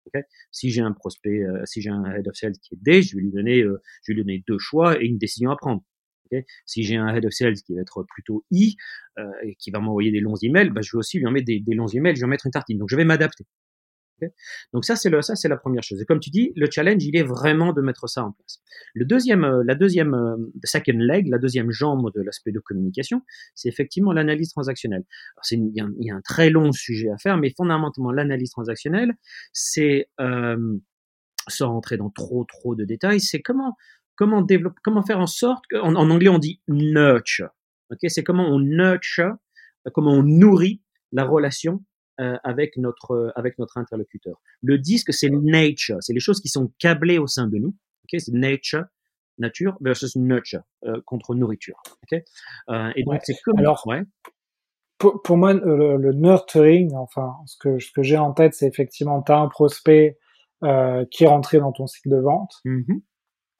[0.07, 3.01] Okay si j'ai un prospect, euh, si j'ai un head of sales qui est D,
[3.01, 5.55] je vais lui donner, euh, je vais lui donner deux choix et une décision à
[5.55, 5.83] prendre.
[6.27, 8.75] Okay si j'ai un head of sales qui va être plutôt I
[9.19, 11.45] euh, et qui va m'envoyer des longs emails, bah, je vais aussi lui en mettre
[11.45, 12.77] des, des longs emails, je vais en mettre une tartine.
[12.77, 13.45] Donc je vais m'adapter.
[14.73, 16.01] Donc ça c'est le ça c'est la première chose.
[16.01, 18.61] Et comme tu dis, le challenge il est vraiment de mettre ça en place.
[18.93, 23.21] Le deuxième euh, la deuxième euh, second leg, la deuxième jambe de l'aspect de communication,
[23.55, 25.03] c'est effectivement l'analyse transactionnelle.
[25.51, 29.13] il, y a un très long sujet à faire, mais fondamentalement l'analyse transactionnelle,
[29.51, 30.77] c'est euh,
[31.47, 33.75] sans rentrer dans trop trop de détails, c'est comment
[34.15, 37.49] comment développer comment faire en sorte que, en, anglais on dit nurture.
[37.91, 39.35] Ok, c'est comment on nurture,
[39.93, 40.81] comment on nourrit
[41.11, 41.83] la relation
[42.19, 44.39] euh, avec notre euh, avec notre interlocuteur.
[44.61, 47.75] Le disque, c'est nature, c'est les choses qui sont câblées au sein de nous.
[48.03, 48.85] Ok, c'est nature,
[49.37, 51.81] nature versus nurture euh, contre nourriture.
[52.03, 52.21] Ok,
[52.69, 53.83] euh, et donc c'est comme alors.
[53.87, 54.03] Ouais.
[54.99, 59.21] Pour, pour moi, le, nurturing, enfin, ce que ce que j'ai en tête, c'est effectivement,
[59.21, 60.17] tu as un prospect
[60.63, 62.53] euh, qui est rentré dans ton cycle de vente.
[62.65, 63.01] Mm-hmm.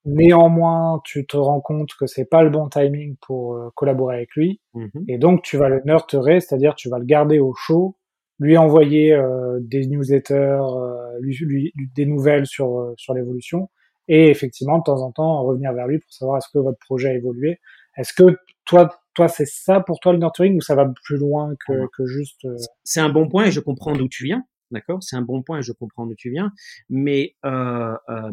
[0.05, 4.61] Néanmoins, tu te rends compte que c'est pas le bon timing pour collaborer avec lui,
[4.75, 5.05] mm-hmm.
[5.07, 7.97] et donc tu vas le nurturer, c'est-à-dire tu vas le garder au chaud
[8.43, 13.69] lui envoyer euh, des newsletters, euh, lui, lui, des nouvelles sur euh, sur l'évolution,
[14.07, 17.09] et effectivement de temps en temps revenir vers lui pour savoir est-ce que votre projet
[17.09, 17.59] a évolué.
[17.97, 21.53] Est-ce que toi, toi, c'est ça pour toi le nurturing ou ça va plus loin
[21.67, 22.47] que, que juste
[22.83, 25.01] C'est un bon point et je comprends d'où tu viens, d'accord?
[25.03, 26.51] C'est un bon point et je comprends d'où tu viens,
[26.89, 28.31] mais euh, euh,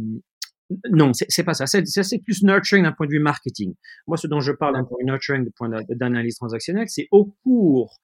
[0.91, 1.67] non, c'est pas ça.
[1.67, 3.75] C'est plus nurturing d'un point de vue marketing.
[4.07, 7.09] Moi, ce dont je parle d'un point de vue nurturing, de point d'analyse transactionnelle, c'est
[7.11, 8.01] au cours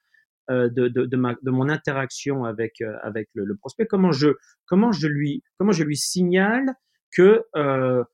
[0.49, 4.29] de, de, de, ma, de, mon interaction avec euh, avec le, le, prospect, comment je
[4.67, 6.75] comment je lui comment je lui signale
[7.13, 8.05] que euh,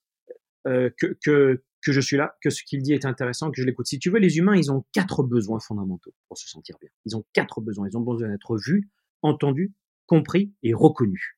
[0.67, 3.67] euh, que, que que je suis là, que ce qu'il dit est intéressant, que je
[3.67, 3.87] l'écoute.
[3.87, 6.89] Si tu veux, les humains, ils ont quatre besoins fondamentaux pour se sentir bien.
[7.05, 7.89] Ils ont quatre besoins.
[7.89, 8.89] Ils ont besoin d'être vus,
[9.23, 9.75] entendus,
[10.07, 11.37] compris et reconnus.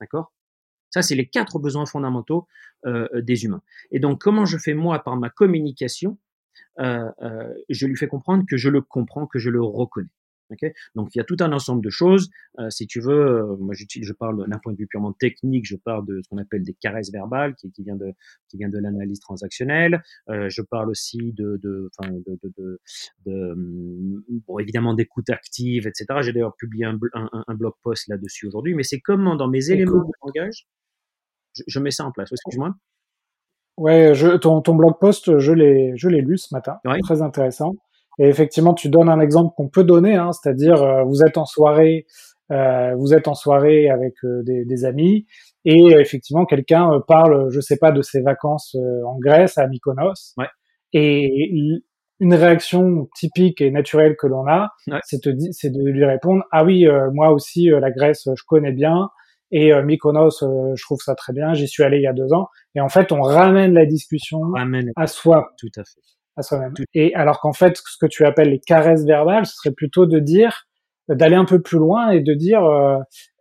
[0.00, 0.32] D'accord?
[0.90, 2.46] Ça, c'est les quatre besoins fondamentaux
[2.86, 3.62] euh, des humains.
[3.90, 6.20] Et donc, comment je fais moi par ma communication euh, euh,
[6.78, 10.08] je lui fais comprendre que je le comprends, que je le reconnais.
[10.50, 12.30] Okay Donc il y a tout un ensemble de choses.
[12.58, 15.76] Euh, si tu veux, euh, moi je parle d'un point de vue purement technique, je
[15.76, 18.12] parle de ce qu'on appelle des caresses verbales, qui, qui vient de
[18.48, 20.02] qui vient de l'analyse transactionnelle.
[20.28, 22.80] Euh, je parle aussi de de, enfin, de, de, de,
[23.26, 26.06] de hum, bon, évidemment d'écoute active, etc.
[26.20, 28.74] J'ai d'ailleurs publié un, un, un, blog post là-dessus aujourd'hui.
[28.74, 30.66] Mais c'est comment dans mes éléments de langage,
[31.54, 32.30] je, je mets ça en place.
[32.32, 32.74] Excuse-moi.
[33.76, 36.76] Ouais, je, ton, ton blog post, je l'ai, je l'ai lu ce matin.
[37.02, 37.72] Très intéressant.
[38.18, 41.44] Et effectivement, tu donnes un exemple qu'on peut donner, hein, c'est-à-dire euh, vous êtes en
[41.44, 42.06] soirée,
[42.52, 45.26] euh, vous êtes en soirée avec euh, des, des, amis,
[45.64, 50.34] et effectivement quelqu'un parle, je sais pas, de ses vacances en Grèce à Mykonos.
[50.36, 50.46] Ouais.
[50.92, 51.50] Et
[52.20, 54.70] une réaction typique et naturelle que l'on a,
[55.02, 59.08] c'est de lui répondre ah oui, moi aussi la Grèce, je connais bien.
[59.56, 61.54] Et euh, Mykonos, euh, je trouve ça très bien.
[61.54, 62.48] J'y suis allé il y a deux ans.
[62.74, 64.40] Et en fait, on ramène la discussion
[64.96, 65.52] à soi.
[65.58, 66.00] Tout à fait.
[66.36, 66.74] À soi-même.
[66.92, 70.18] Et alors qu'en fait, ce que tu appelles les caresses verbales, ce serait plutôt de
[70.18, 70.64] dire,
[71.08, 72.98] d'aller un peu plus loin et de dire, euh,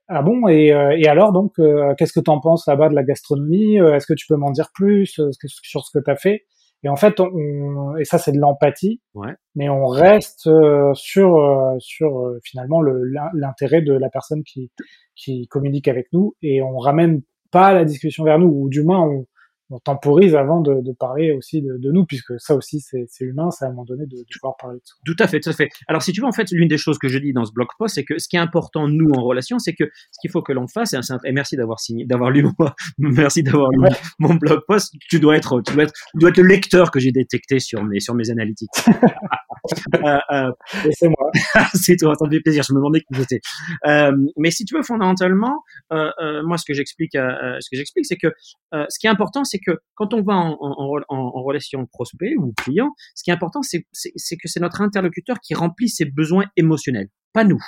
[0.08, 1.54] ah bon, et, et alors donc,
[1.98, 3.78] qu'est-ce que tu en penses là-bas de la gastronomie?
[3.78, 6.44] Est-ce que tu peux m'en dire plus sur ce que tu as fait?
[6.84, 9.34] Et en fait, on, et ça c'est de l'empathie, ouais.
[9.56, 14.70] mais on reste euh, sur euh, sur euh, finalement l'intérêt de la personne qui
[15.16, 16.36] qui communique avec nous.
[16.42, 18.48] Et on ramène pas la discussion vers nous.
[18.48, 19.26] Ou du moins on,
[19.74, 23.50] on temporise avant de, de parler aussi de, de, nous, puisque ça aussi c'est humain,
[23.52, 24.94] c'est à un moment donné de, de, pouvoir parler de ça.
[25.06, 25.70] Tout à fait, tout à fait.
[25.88, 27.68] Alors si tu veux, en fait, l'une des choses que je dis dans ce blog
[27.78, 30.42] post, c'est que ce qui est important nous en relation, c'est que ce qu'il faut
[30.42, 32.54] que l'on fasse, et, merci d'avoir signé, d'avoir lu mon,
[32.98, 33.80] merci d'avoir lu
[34.20, 34.94] mon blog post.
[35.10, 37.84] Tu dois être, tu dois être, tu dois être le lecteur que j'ai détecté sur
[37.84, 38.70] mes sur mes analytiques.
[39.96, 40.52] euh, euh,
[40.92, 41.32] c'est moi.
[41.74, 42.64] c'est toi, ça me fait plaisir.
[42.64, 43.40] Je me demandais qui j'étais.
[43.88, 47.78] Euh, mais si tu veux, fondamentalement, euh, euh moi, ce que j'explique, euh, ce que
[47.78, 48.28] j'explique, c'est que
[48.72, 52.36] ce qui est important, c'est que quand on va en, en, en, en relation prospect
[52.38, 56.46] ou client, ce qui est important, c'est que c'est notre interlocuteur qui remplit ses besoins
[56.58, 57.62] émotionnels, pas nous.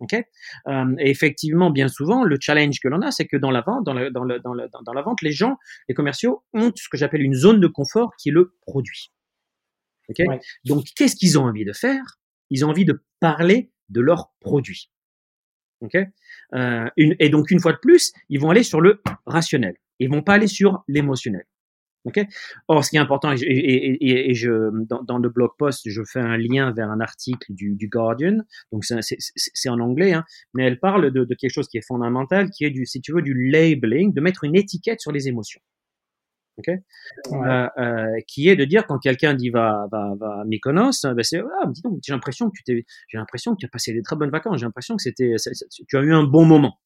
[0.00, 0.14] Ok?
[0.68, 3.84] Euh, Et effectivement, bien souvent, le challenge que l'on a, c'est que dans la vente,
[3.84, 5.56] dans, dans, le, dans, le, dans la vente, les gens,
[5.88, 9.10] les commerciaux ont ce que j'appelle une zone de confort qui est le produit.
[10.08, 10.22] Ok?
[10.64, 12.18] Donc, qu'est-ce qu'ils ont envie de faire?
[12.50, 14.90] Ils ont envie de parler de leur produit.
[15.80, 15.96] Ok?
[16.54, 19.76] Euh, une, et donc, une fois de plus, ils vont aller sur le rationnel.
[19.98, 21.44] Ils vont pas aller sur l'émotionnel.
[22.04, 22.26] Okay
[22.68, 26.02] Or, ce qui est important, et, et, et, je, dans, dans, le blog post, je
[26.04, 28.38] fais un lien vers un article du, du Guardian,
[28.72, 32.50] donc c'est en anglais, hein, mais elle parle de, de, quelque chose qui est fondamental,
[32.50, 35.60] qui est du, si tu veux, du labeling, de mettre une étiquette sur les émotions.
[36.68, 41.22] Euh, euh, qui est de dire quand quelqu'un dit va va va à Mykonos, ben
[41.22, 43.92] c'est ah, dis donc j'ai l'impression que tu t'es j'ai l'impression que tu as passé
[43.92, 45.34] des très bonnes vacances, j'ai l'impression que c'était
[45.88, 46.78] tu as eu un bon moment.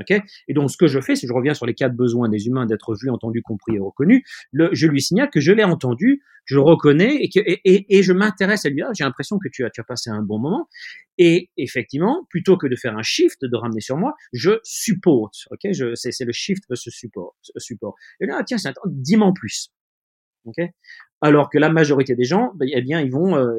[0.00, 2.46] Okay et donc, ce que je fais, c'est je reviens sur les quatre besoins des
[2.46, 4.22] humains d'être vus, entendus, compris et reconnus.
[4.52, 7.98] Le, je lui signale que je l'ai entendu, je le reconnais et, que, et, et,
[7.98, 8.82] et je m'intéresse à lui.
[8.82, 10.68] Ah, j'ai l'impression que tu as, tu as passé un bon moment.
[11.18, 15.46] Et effectivement, plutôt que de faire un shift, de ramener sur moi, je suppose.
[15.50, 17.94] Ok, je, c'est, le shift ce support, support.
[18.20, 19.72] Et là, tiens, c'est dis-moi en plus.
[20.44, 20.58] Ok?
[21.20, 23.56] Alors que la majorité des gens, ben, eh bien, ils vont, euh,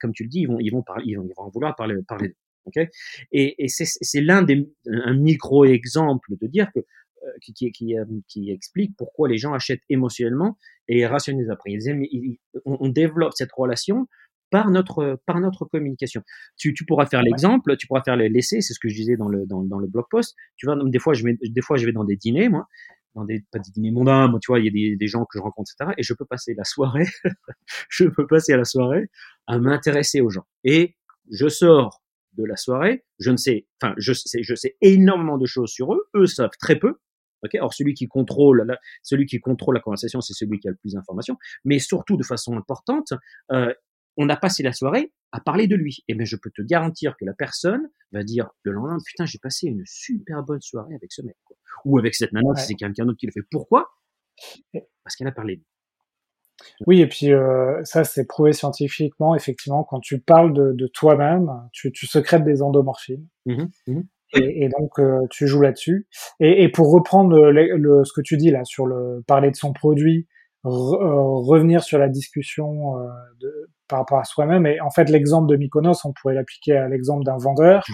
[0.00, 1.94] comme tu le dis, ils vont, ils vont parler, ils vont, ils vont vouloir parler,
[2.06, 2.34] parler
[2.66, 2.88] Okay
[3.32, 6.80] et, et c'est l'un des un micro exemple de dire que
[7.26, 11.72] euh, qui, qui, qui, euh, qui, explique pourquoi les gens achètent émotionnellement et rationnalisent après.
[11.72, 14.06] Ils on, on, développe cette relation
[14.50, 16.22] par notre par notre communication.
[16.56, 19.28] Tu, tu pourras faire l'exemple, tu pourras faire l'essai, c'est ce que je disais dans
[19.28, 20.36] le dans, dans le blog post.
[20.56, 22.66] Tu vois, des fois je vais des fois je vais dans des dîners moi,
[23.14, 25.38] dans des pas des dîners mondains, tu vois, il y a des, des gens que
[25.38, 25.94] je rencontre etc.
[25.98, 27.06] Et je peux passer la soirée,
[27.88, 29.08] je peux passer à la soirée
[29.46, 30.46] à m'intéresser aux gens.
[30.64, 30.96] Et
[31.30, 32.02] je sors
[32.36, 33.04] de la soirée.
[33.18, 36.08] Je ne sais, enfin, je sais, je sais énormément de choses sur eux.
[36.14, 36.94] Eux savent très peu.
[37.44, 40.70] Okay Or, celui qui contrôle, la, celui qui contrôle la conversation, c'est celui qui a
[40.70, 41.36] le plus d'informations.
[41.64, 43.12] Mais surtout, de façon importante,
[43.52, 43.72] euh,
[44.16, 46.02] on a passé la soirée à parler de lui.
[46.08, 49.38] Et bien, je peux te garantir que la personne va dire le lendemain, putain, j'ai
[49.38, 51.56] passé une super bonne soirée avec ce mec, quoi.
[51.84, 53.46] ou avec cette nana, si c'est quelqu'un d'autre qui le fait.
[53.50, 53.90] Pourquoi?
[55.04, 55.75] Parce qu'elle a parlé de lui.
[56.86, 59.34] Oui, et puis euh, ça, c'est prouvé scientifiquement.
[59.34, 63.26] Effectivement, quand tu parles de, de toi-même, tu, tu secrètes des endomorphines.
[63.46, 64.00] Mmh mmh
[64.32, 66.08] et, et, donc, euh, tu joues là-dessus.
[66.40, 69.56] Et, et, pour reprendre le, le, ce que tu dis là sur le parler de
[69.56, 70.26] son produit,
[70.66, 73.08] euh, revenir sur la discussion euh,
[73.40, 74.66] de, par rapport à soi-même.
[74.66, 77.84] Et en fait, l'exemple de Mykonos, on pourrait l'appliquer à l'exemple d'un vendeur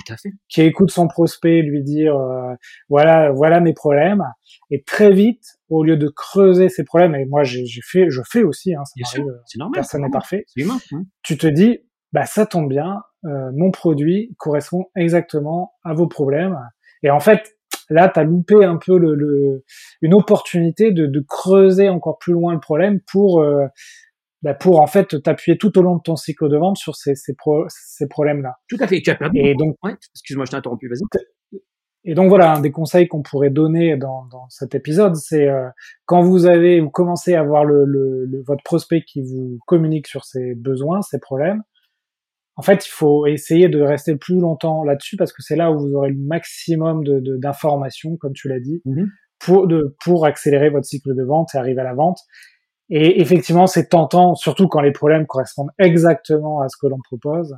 [0.48, 2.54] qui écoute son prospect lui dire euh,
[2.88, 4.24] voilà, voilà mes problèmes.
[4.70, 8.42] Et très vite, au lieu de creuser ses problèmes, et moi j'ai fait, je fais
[8.42, 10.46] aussi, hein, c'est normal, personne n'est parfait.
[10.56, 11.02] Humain, hein.
[11.22, 11.78] Tu te dis
[12.12, 16.58] bah ça tombe bien, mon produit correspond exactement à vos problèmes.
[17.02, 17.56] Et en fait,
[17.92, 19.64] Là, tu as loupé un peu le, le
[20.00, 23.66] une opportunité de, de, creuser encore plus loin le problème pour euh,
[24.42, 27.14] bah pour en fait t'appuyer tout au long de ton cycle de vente sur ces,
[27.14, 28.56] ces, pro, ces problèmes-là.
[28.68, 29.00] Tout à fait.
[29.00, 29.38] Tu as perdu.
[29.38, 30.88] Et donc, ouais, excuse-moi, je t'ai interrompu.
[30.88, 31.60] Vas-y.
[32.04, 35.68] Et donc voilà, un des conseils qu'on pourrait donner dans, dans cet épisode, c'est euh,
[36.04, 40.08] quand vous avez vous commencez à voir le, le, le, votre prospect qui vous communique
[40.08, 41.62] sur ses besoins, ses problèmes,
[42.56, 45.78] en fait, il faut essayer de rester plus longtemps là-dessus parce que c'est là où
[45.78, 48.82] vous aurez le maximum de, d'informations, comme tu l'as dit,
[49.38, 52.18] pour, de, pour accélérer votre cycle de vente et arriver à la vente.
[52.90, 57.54] Et effectivement, c'est tentant, surtout quand les problèmes correspondent exactement à ce que l'on propose.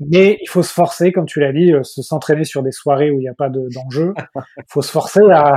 [0.00, 3.10] Mais il faut se forcer, comme tu l'as dit, euh, se s'entraîner sur des soirées
[3.12, 4.12] où il n'y a pas d'enjeu.
[4.16, 5.54] Il faut se forcer à,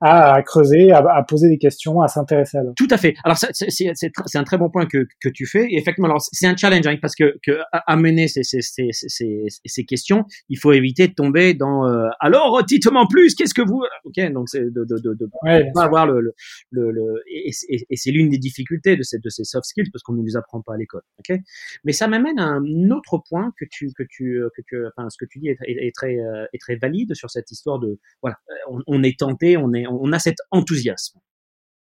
[0.00, 2.74] à creuser, à, à, poser des questions, à s'intéresser à l'autre.
[2.76, 3.14] Tout à fait.
[3.24, 5.66] Alors c'est un très bon point que, que tu fais.
[5.70, 10.24] Et effectivement, alors c'est un challenge hein, parce que, que amener ces, ces, ces, questions,
[10.48, 13.34] il faut éviter de tomber dans euh, alors dites-moi plus.
[13.34, 16.32] Qu'est-ce que vous Ok, donc c'est de de de, de ouais, pas avoir le, le,
[16.70, 20.02] le, et, et, et c'est l'une des difficultés de ces de ces soft skills parce
[20.02, 21.02] qu'on ne nous apprend pas à l'école.
[21.18, 21.36] Ok,
[21.84, 25.16] mais ça m'amène à un autre point que tu que tu que tu enfin ce
[25.18, 29.02] que tu dis est, très euh, est très valide sur cette histoire de voilà on,
[29.02, 31.18] est tenté on, est, on a cet enthousiasme.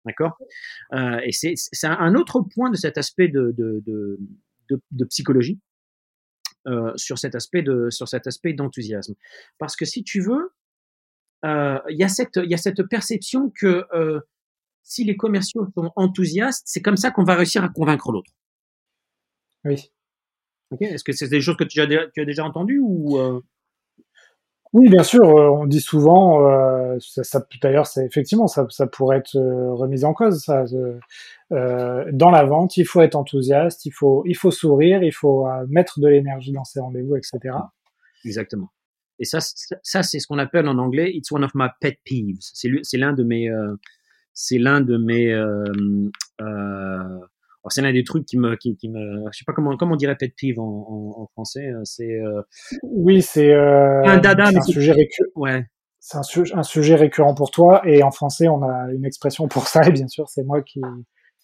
[0.05, 0.37] D'accord?
[0.95, 3.83] Euh, Et c'est un autre point de cet aspect de, de,
[4.91, 5.61] de, psychologie,
[6.67, 9.15] euh, sur cet aspect de sur cet aspect d'enthousiasme.
[9.59, 10.53] Parce que si tu veux,
[11.45, 14.21] euh, il y a cette y a cette perception que euh,
[14.85, 18.31] si les commerciaux sont enthousiastes, c'est comme ça qu'on va réussir à convaincre l'autre.
[19.65, 19.91] Oui.
[20.81, 23.41] Est-ce que c'est des choses que tu as, tu as déjà entendues ou euh?
[24.73, 28.87] Oui, bien sûr, euh, on dit souvent, euh, ça, ça d'ailleurs, c'est effectivement, ça, ça,
[28.87, 30.43] pourrait être euh, remis en cause.
[30.45, 30.65] Ça,
[31.53, 35.47] euh, dans la vente, il faut être enthousiaste, il faut, il faut sourire, il faut
[35.69, 37.55] mettre de l'énergie dans ses rendez-vous, etc.
[38.25, 38.71] Exactement.
[39.19, 39.41] Et ça,
[39.83, 42.39] ça, c'est ce qu'on appelle en anglais, it's one of my pet peeves.
[42.41, 43.51] C'est l'un de mes,
[44.33, 45.35] c'est l'un de mes
[47.69, 49.97] c'est l'un des trucs qui me, qui, qui, me, je sais pas comment, comment on
[49.97, 51.69] dirait pet peeve en, en, en français.
[51.69, 52.43] Euh, c'est euh...
[52.83, 55.31] oui, c'est euh, un dada, mais un sujet récurrent.
[55.37, 55.67] Ouais.
[56.01, 59.47] C'est un, su un, sujet récurrent pour toi, et en français, on a une expression
[59.47, 60.81] pour ça, et bien sûr, c'est moi qui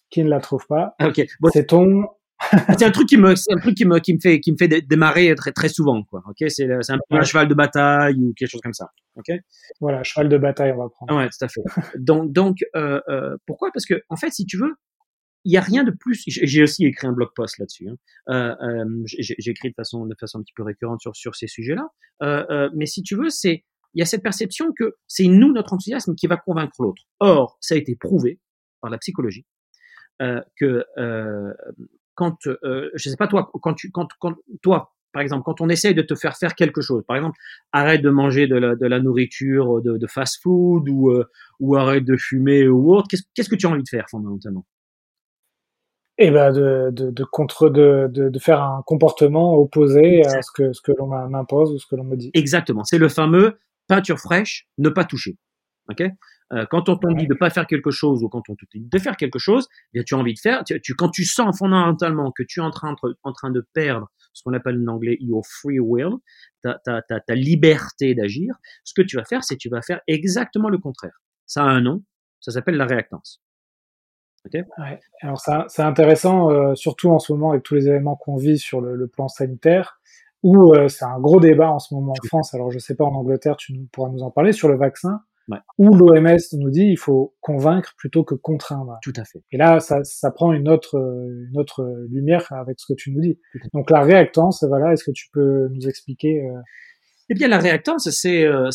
[0.09, 0.95] qui ne la trouve pas.
[1.01, 1.23] Ok.
[1.39, 1.49] Bon.
[1.53, 2.07] C'est ton
[2.77, 4.57] c'est un truc qui me, c'est un truc qui me, qui me fait, qui me
[4.57, 6.21] fait démarrer très, très souvent, quoi.
[6.27, 8.89] Ok, c'est, c'est un peu un cheval de bataille ou quelque chose comme ça.
[9.17, 9.35] Ok?
[9.81, 11.15] Voilà, cheval de bataille, on va prendre.
[11.15, 11.61] Ouais, tout à fait.
[11.97, 13.71] donc, donc, euh, euh, pourquoi?
[13.73, 14.73] Parce que, en fait, si tu veux,
[15.45, 16.23] il y a rien de plus.
[16.27, 17.87] J'ai aussi écrit un blog post là-dessus.
[17.89, 17.95] Hein.
[18.29, 21.47] Euh, euh, j'ai écrit de façon, de façon un petit peu récurrente sur sur ces
[21.47, 21.87] sujets-là.
[22.21, 25.51] Euh, euh, mais si tu veux, c'est il y a cette perception que c'est nous
[25.51, 27.03] notre enthousiasme qui va convaincre l'autre.
[27.19, 28.39] Or, ça a été prouvé
[28.81, 29.45] par la psychologie
[30.21, 31.53] euh, que euh,
[32.15, 35.95] quand, je sais pas toi, quand tu, quand, quand toi, par exemple, quand on essaye
[35.95, 37.37] de te faire faire quelque chose, par exemple,
[37.71, 41.23] arrête de manger de la, de la nourriture de, de fast-food ou, euh,
[41.59, 44.65] ou arrête de fumer ou autre, qu'est-ce, qu'est-ce que tu as envie de faire fondamentalement?
[46.21, 50.51] Eh ben, de, de, de contre, de, de, de, faire un comportement opposé à ce
[50.53, 52.29] que, ce que l'on m'impose ou ce que l'on me dit.
[52.33, 52.83] Exactement.
[52.83, 55.37] C'est le fameux peinture fraîche, ne pas toucher.
[55.89, 56.03] Ok?
[56.51, 58.81] Euh, quand on t'en dit de pas faire quelque chose ou quand on te dit
[58.81, 60.63] de faire quelque chose, eh bien tu as envie de faire.
[60.65, 64.43] Tu, quand tu sens fondamentalement que tu es en train, en train de perdre ce
[64.43, 66.15] qu'on appelle en anglais your free will,
[66.63, 70.01] ta, ta, ta, ta liberté d'agir, ce que tu vas faire, c'est tu vas faire
[70.07, 71.21] exactement le contraire.
[71.45, 72.03] Ça a un nom,
[72.41, 73.41] ça s'appelle la réactance.
[74.57, 74.99] Ouais.
[75.21, 78.81] Alors c'est intéressant, euh, surtout en ce moment avec tous les éléments qu'on vit sur
[78.81, 79.99] le, le plan sanitaire,
[80.43, 82.53] où euh, c'est un gros débat en ce moment en France.
[82.53, 85.57] Alors je sais pas en Angleterre, tu pourras nous en parler sur le vaccin ouais.
[85.77, 88.97] où l'OMS nous dit il faut convaincre plutôt que contraindre.
[89.01, 89.43] Tout à fait.
[89.51, 93.21] Et là, ça, ça prend une autre, une autre lumière avec ce que tu nous
[93.21, 93.39] dis.
[93.73, 96.59] Donc la réactance, voilà, est-ce que tu peux nous expliquer euh...
[97.31, 98.69] Eh bien, la réactance, c'est euh,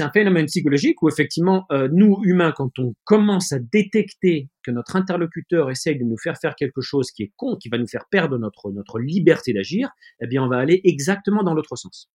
[0.00, 4.96] un phénomène psychologique où effectivement, euh, nous humains, quand on commence à détecter que notre
[4.96, 8.06] interlocuteur essaye de nous faire faire quelque chose qui est con, qui va nous faire
[8.10, 12.10] perdre notre notre liberté d'agir, eh bien, on va aller exactement dans l'autre sens.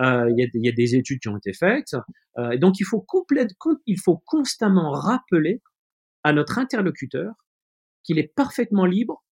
[0.00, 1.94] Euh, il, y a, y, a, des études qui ont été faites.
[2.38, 3.50] Euh, et donc il faut complète,
[3.86, 5.60] il faut constamment rappeler
[6.22, 7.34] à notre interlocuteur
[8.04, 9.24] qu'il est parfaitement libre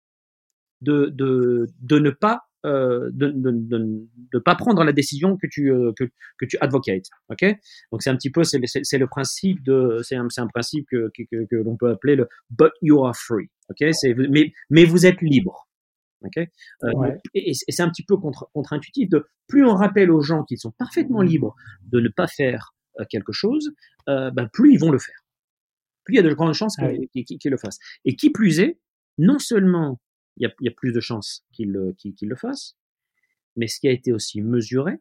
[0.82, 5.46] de, de, de ne pas euh, de, de, de, de, pas prendre la décision que
[5.46, 6.06] tu euh, que,
[6.40, 7.06] que tu advocates.
[7.30, 7.46] Ok?
[7.92, 8.58] Donc c'est un petit peu c'est
[8.98, 13.06] le principe de c'est un un principe que que, l'on peut appeler le but you
[13.06, 13.50] are free.
[13.70, 13.88] Ok?
[13.94, 15.68] C'est mais mais vous êtes libre.
[16.26, 16.48] Okay
[16.84, 17.18] euh, ouais.
[17.36, 20.58] Et, et c'est un petit peu contre, contre-intuitif de plus on rappelle aux gens qu'ils
[20.58, 22.74] sont parfaitement libres de ne pas faire
[23.10, 23.74] quelque chose,
[24.08, 25.26] ben plus ils vont le faire.
[26.06, 27.80] Plus il y a de grandes chances qu'ils qu qu le fassent.
[28.06, 28.80] Et qui plus est,
[29.18, 30.00] non seulement
[30.38, 32.78] il y a, il y a plus de chances qu'ils qu qu le fassent,
[33.56, 35.00] mais ce qui a été aussi mesuré,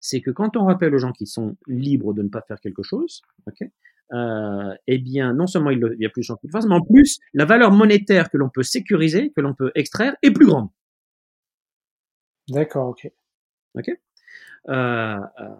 [0.00, 2.82] c'est que quand on rappelle aux gens qu'ils sont libres de ne pas faire quelque
[2.82, 3.68] chose, ok,
[4.12, 6.82] euh, eh bien, non seulement il, y a plus de chances qu'il fasse, mais en
[6.82, 10.68] plus, la valeur monétaire que l'on peut sécuriser, que l'on peut extraire, est plus grande.
[12.48, 13.10] D'accord, ok.
[13.74, 13.90] Ok?
[14.68, 15.54] Euh, euh,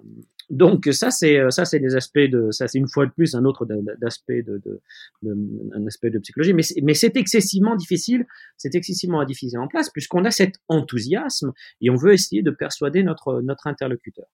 [0.49, 3.45] donc ça c'est ça c'est des aspects de ça c'est une fois de plus un
[3.45, 3.67] autre
[4.01, 4.81] d'aspect de, de,
[5.23, 5.37] de,
[5.75, 10.25] un aspect de psychologie mais mais c'est excessivement difficile c'est excessivement difficile en place puisqu'on
[10.25, 14.27] a cet enthousiasme et on veut essayer de persuader notre notre interlocuteur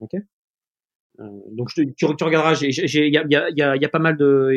[0.00, 0.14] ok?
[1.20, 3.98] Euh, donc tu, tu, regarderas, il y a, y, a, y, a, y a, pas
[3.98, 4.50] mal de,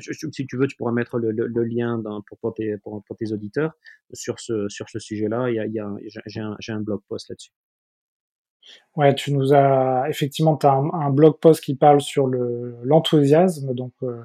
[0.00, 3.32] si tu veux, tu pourras mettre le, le, lien dans, pour, pour, tes, pour, tes
[3.32, 3.72] auditeurs
[4.12, 5.50] sur ce, sur ce sujet-là.
[5.50, 5.94] Il y a,
[6.26, 7.50] j'ai un, un blog post là-dessus.
[8.96, 12.76] Ouais, tu nous as effectivement, tu as un, un, blog post qui parle sur le
[12.82, 14.22] l'enthousiasme, donc euh,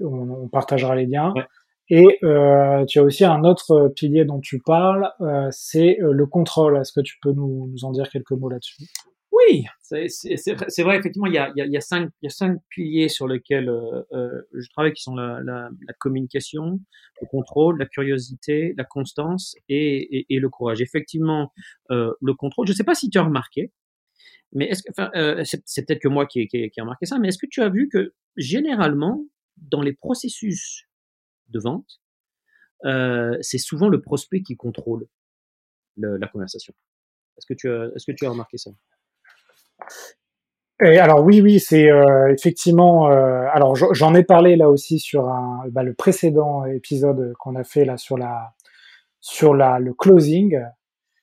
[0.00, 1.32] on, on, partagera les liens.
[1.34, 1.44] Ouais.
[1.90, 6.76] Et euh, tu as aussi un autre pilier dont tu parles, euh, c'est le contrôle.
[6.76, 8.84] Est-ce que tu peux nous, nous en dire quelques mots là-dessus?
[9.38, 14.92] Oui, c'est vrai, effectivement, il y, a, cinq, piliers sur lesquels euh, euh, je travaille
[14.92, 16.80] qui sont la, communication,
[17.20, 20.80] le contrôle, la curiosité, la constance et, le courage.
[20.80, 21.52] Effectivement,
[21.90, 23.72] euh, le contrôle, je ne sais pas si tu as remarqué,
[24.52, 27.88] mais c'est peut-être que moi qui, ai remarqué ça, mais est-ce que tu as vu
[27.88, 29.24] que généralement,
[29.56, 30.84] dans les processus
[31.48, 32.00] de vente,
[33.42, 35.06] c'est souvent le prospect qui contrôle
[35.96, 36.74] le, la conversation?
[37.36, 38.70] Est-ce que tu as remarqué ça?
[40.80, 43.10] Et alors oui, oui, c'est euh, effectivement.
[43.10, 47.64] Euh, alors j'en ai parlé là aussi sur un, bah, le précédent épisode qu'on a
[47.64, 48.52] fait là sur la
[49.20, 50.60] sur la le closing.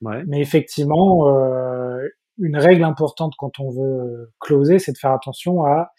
[0.01, 0.23] Ouais.
[0.27, 2.05] Mais effectivement, euh,
[2.37, 5.91] une règle importante quand on veut closer, c'est de faire attention à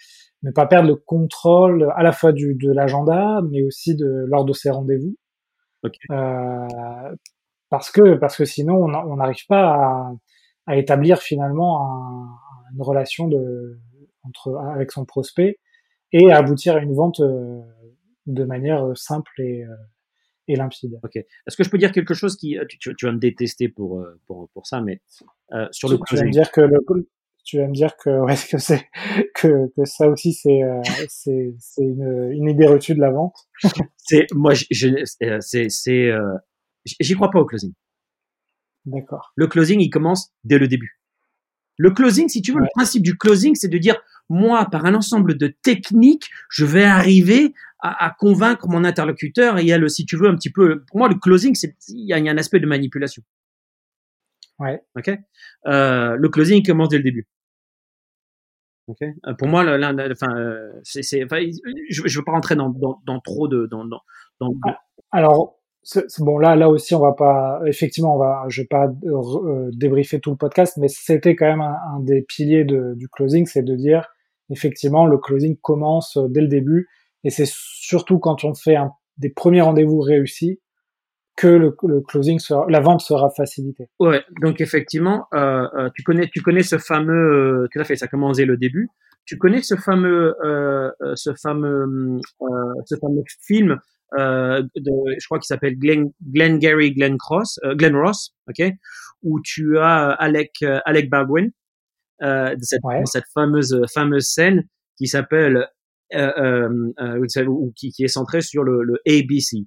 [0.43, 4.45] ne pas perdre le contrôle à la fois du de l'agenda, mais aussi de lors
[4.45, 5.17] de ses rendez-vous.
[5.83, 5.99] Okay.
[6.11, 7.17] Euh,
[7.71, 10.13] parce que parce que sinon on n'arrive pas à,
[10.67, 12.37] à établir finalement un,
[12.75, 13.79] une relation de,
[14.23, 15.59] entre, avec son prospect
[16.13, 17.61] et aboutir à une vente euh,
[18.27, 19.75] de manière euh, simple et, euh,
[20.49, 20.99] et limpide.
[21.03, 21.17] Ok.
[21.17, 24.49] Est-ce que je peux dire quelque chose qui tu, tu vas me détester pour pour,
[24.51, 25.01] pour ça, mais
[25.53, 26.79] euh, sur le tu, tu vas me dire que le
[27.45, 28.89] tu vas me dire que ouais, que c'est
[29.35, 33.37] que, que ça aussi c'est euh, c'est c'est une, une idée reçue de la vente.
[33.97, 35.05] c'est moi je,
[35.41, 36.37] c'est c'est euh,
[37.01, 37.73] J'y crois pas au closing.
[38.85, 39.33] D'accord.
[39.35, 41.01] Le closing, il commence dès le début.
[41.79, 43.97] Le closing, si tu veux, le principe du closing, c'est de dire,
[44.29, 49.59] moi, par un ensemble de techniques, je vais arriver à, convaincre mon interlocuteur.
[49.59, 51.55] Et il y a le, si tu veux, un petit peu, pour moi, le closing,
[51.55, 53.23] c'est, il y a, un aspect de manipulation.
[54.59, 54.83] Ouais.
[54.97, 55.11] Ok?
[55.67, 57.27] Euh, le closing commence dès le début.
[58.87, 59.03] Ok?
[59.03, 63.49] Euh, pour moi, enfin, euh, c'est, je, je veux pas rentrer dans, dans, dans trop
[63.49, 64.03] de, dans, dans,
[64.41, 64.53] dans...
[64.65, 65.61] Ah, alors,
[66.19, 70.21] bon là là aussi on va pas effectivement on va je vais pas euh, débriefer
[70.21, 74.09] tout le podcast mais c'était quand même un, des piliers du closing c'est de dire
[74.51, 76.89] effectivement le closing commence dès le début
[77.25, 80.61] et c'est surtout quand on fait un, des premiers rendez-vous réussis
[81.37, 83.89] que le, closing sera, la vente sera facilitée.
[84.01, 87.95] Ouais, donc effectivement, euh, euh, tu connais, tu connais ce fameux, euh, tout à fait,
[87.95, 88.89] ça commence dès le début.
[89.27, 92.21] Tu connais ce fameux, euh, euh ce fameux,
[92.87, 93.77] ce fameux film euh,
[94.17, 98.73] de, je crois qu'il s'appelle Glenn, Glenn Gary Glenn Cross, euh, Glenn Ross, ok,
[99.23, 101.51] où tu as Alec euh, Alec Baldwin
[102.23, 104.65] euh, de cette, cette fameuse fameuse scène
[104.97, 105.69] qui s'appelle
[106.15, 106.69] euh,
[107.47, 109.59] ou qui, qui, est centrée sur le, le ABC.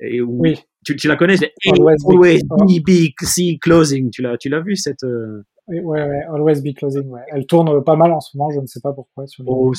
[0.00, 0.58] Et où, oui.
[0.84, 1.36] tu, tu la connais,
[1.66, 2.42] always
[2.80, 4.10] be, closing.
[4.10, 5.04] Tu l'as tu l'as vu cette
[5.66, 7.08] oui, ouais, ouais, Always Be Closing.
[7.08, 7.22] Ouais.
[7.28, 9.26] Elle tourne pas mal en ce moment, je ne sais pas pourquoi.
[9.26, 9.72] Sur oh,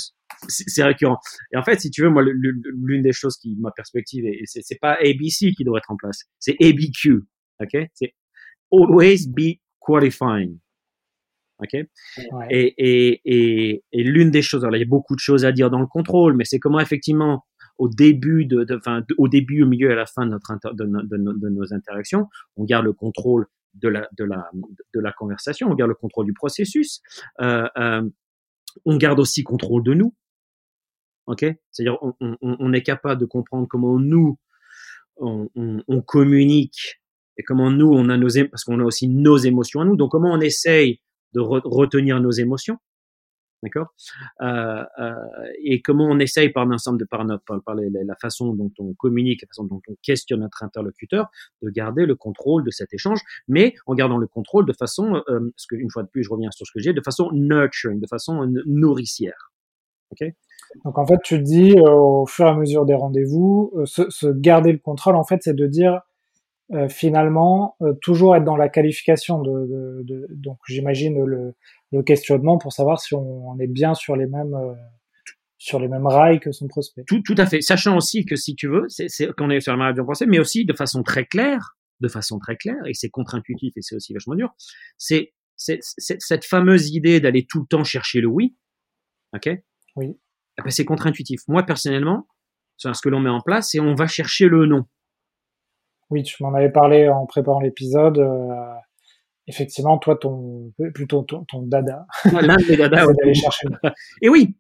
[0.48, 1.20] c'est récurrent.
[1.54, 4.80] Et en fait, si tu veux, moi, l'une des choses qui, ma perspective, et c'est
[4.80, 7.24] pas ABC qui doit être en place, c'est ABQ.
[7.62, 8.14] Ok, c'est
[8.72, 10.58] Always Be Qualifying.
[11.60, 11.74] Ok?
[11.74, 12.48] Ouais.
[12.50, 15.52] Et, et, et, et l'une des choses, alors il y a beaucoup de choses à
[15.52, 17.46] dire dans le contrôle, mais c'est comment effectivement
[17.78, 20.74] au début de, de, fin, au début, au milieu et à la fin de notre
[20.74, 22.28] de, de, de, nos interactions,
[22.58, 24.50] on garde le contrôle de la, de la,
[24.94, 27.02] de la conversation, on garde le contrôle du processus,
[27.42, 28.10] euh, euh,
[28.86, 30.14] on garde aussi contrôle de nous.
[31.28, 34.38] Ok, c'est-à-dire on, on, on, est capable de comprendre comment nous
[35.18, 37.02] on, on, communique
[37.38, 39.96] et comment nous on a nos parce qu'on a aussi nos émotions à nous.
[39.96, 41.02] Donc comment on essaye
[41.34, 42.78] de retenir nos émotions?
[43.66, 43.96] D'accord?
[44.42, 45.16] Euh, euh,
[45.64, 47.26] Et comment on essaye par l'ensemble de par,
[47.66, 51.32] par, la façon dont on communique, la façon dont on questionne notre interlocuteur,
[51.64, 55.50] de garder le contrôle de cet échange, mais en gardant le contrôle de façon, euh,
[55.50, 58.08] parce qu'une fois de plus, je reviens sur ce que j'ai, de façon nurturing, de
[58.08, 59.52] façon nourricière.
[60.12, 60.32] Ok?
[60.84, 64.78] Donc en fait, tu dis au fur et à mesure des rendez-vous, se, garder le
[64.78, 66.02] contrôle, en fait, c'est de dire
[66.74, 71.54] euh, finalement toujours être dans la qualification de, de, de donc j'imagine le,
[71.92, 74.74] le questionnement pour savoir si on, est bien sur les mêmes euh,
[75.58, 77.04] sur les mêmes rails que son prospect.
[77.08, 77.62] Tout, tout à fait.
[77.62, 80.66] Sachant aussi que si tu veux, c'est qu'on est sur le même pensée, mais aussi
[80.66, 84.36] de façon très claire, de façon très claire, et c'est contre-intuitif et c'est aussi vachement
[84.36, 84.54] dur,
[84.98, 88.58] c'est cette fameuse idée d'aller tout le temps chercher le oui,
[89.34, 89.50] ok?
[89.96, 90.18] Oui.
[90.58, 91.42] Eh ben, c'est contre-intuitif.
[91.48, 92.28] Moi, personnellement,
[92.78, 94.86] ce que l'on met en place, c'est on va chercher le non.
[96.10, 98.20] Oui, tu m'en avais parlé en préparant l'épisode.
[98.20, 98.74] Euh,
[99.48, 102.06] effectivement, toi, ton plutôt ton, dada.
[102.32, 103.68] L'un des dadas, d'aller chercher.
[104.22, 104.56] Et oui,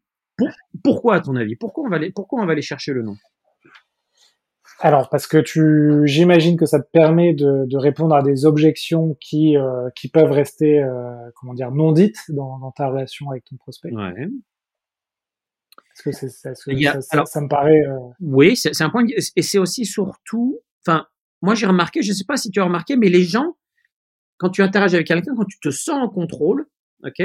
[0.83, 3.15] pourquoi à ton avis Pourquoi on va aller pourquoi on va aller chercher le nom?
[4.79, 9.15] Alors parce que tu, j'imagine que ça te permet de, de, répondre à des objections
[9.21, 13.45] qui euh, qui peuvent rester euh, comment dire non dites dans, dans, ta relation avec
[13.45, 13.93] ton prospect.
[13.93, 14.27] Ouais.
[15.95, 17.97] Est-ce que c'est ça, ça, ça, me paraît euh...
[18.19, 21.07] Oui, c'est un point et c'est aussi surtout, enfin,
[21.45, 23.55] moi j'ai remarqué, je sais pas si tu as remarqué, mais les gens
[24.37, 26.65] quand tu interagis avec quelqu'un, quand tu te sens en contrôle,
[27.03, 27.21] ok,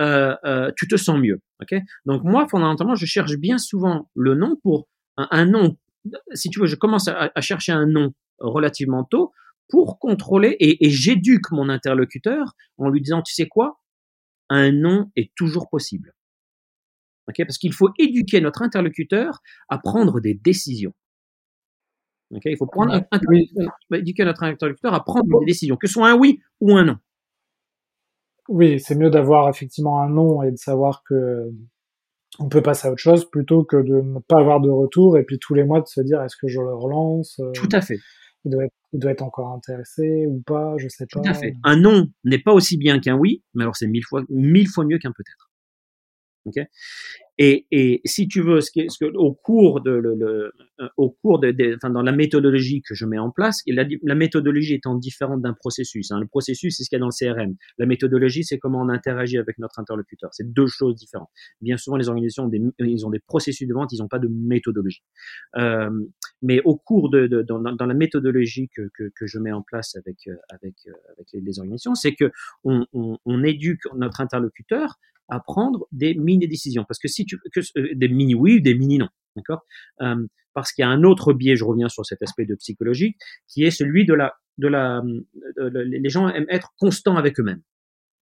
[0.00, 1.78] euh, euh, tu te sens mieux, ok.
[2.04, 5.76] Donc moi, fondamentalement, je cherche bien souvent le nom pour un, nom.
[6.34, 9.32] Si tu veux, je commence à, chercher un nom relativement tôt
[9.68, 13.80] pour contrôler et, j'éduque mon interlocuteur en lui disant, tu sais quoi,
[14.48, 16.12] un nom est toujours possible.
[17.26, 20.94] Parce qu'il faut éduquer notre interlocuteur à prendre des décisions.
[22.34, 26.10] Okay il faut prendre un, éduquer notre interlocuteur à prendre des décisions, que ce soit
[26.10, 26.96] un oui ou un non.
[28.48, 31.50] Oui, c'est mieux d'avoir effectivement un non et de savoir que
[32.38, 35.24] on peut passer à autre chose plutôt que de ne pas avoir de retour et
[35.24, 37.80] puis tous les mois de se dire est-ce que je le relance euh, Tout à
[37.80, 37.98] fait.
[38.44, 41.20] Il doit, être, il doit être encore intéressé ou pas, je sais pas.
[41.20, 41.54] Tout à fait.
[41.64, 44.84] Un non n'est pas aussi bien qu'un oui, mais alors c'est mille fois, mille fois
[44.84, 45.50] mieux qu'un peut-être.
[46.46, 46.66] Okay
[47.38, 50.88] et, et, si tu veux, ce, qui, ce que, au cours de, le, le, euh,
[50.96, 54.14] au cours de, de, enfin, dans la méthodologie que je mets en place, la, la
[54.14, 56.10] méthodologie étant différente d'un processus.
[56.10, 57.54] Hein, le processus, c'est ce qu'il y a dans le CRM.
[57.78, 60.30] La méthodologie, c'est comment on interagit avec notre interlocuteur.
[60.32, 61.28] C'est deux choses différentes.
[61.60, 64.18] Bien souvent, les organisations ont des, ils ont des processus de vente, ils n'ont pas
[64.18, 65.02] de méthodologie.
[65.56, 65.90] Euh,
[66.40, 69.62] mais au cours de, de dans, dans, la méthodologie que, que, que, je mets en
[69.62, 72.30] place avec euh, avec euh, avec les, les organisations, c'est que
[72.64, 76.84] on, on, on éduque notre interlocuteur à prendre des mini décisions.
[76.86, 79.08] Parce que si tu que, euh, des mini oui, des mini non.
[79.36, 79.62] D'accord?
[80.00, 83.16] Euh, Parce qu'il y a un autre biais, je reviens sur cet aspect de psychologie,
[83.48, 85.02] qui est celui de la, de la,
[85.56, 87.62] les gens aiment être constants avec eux-mêmes.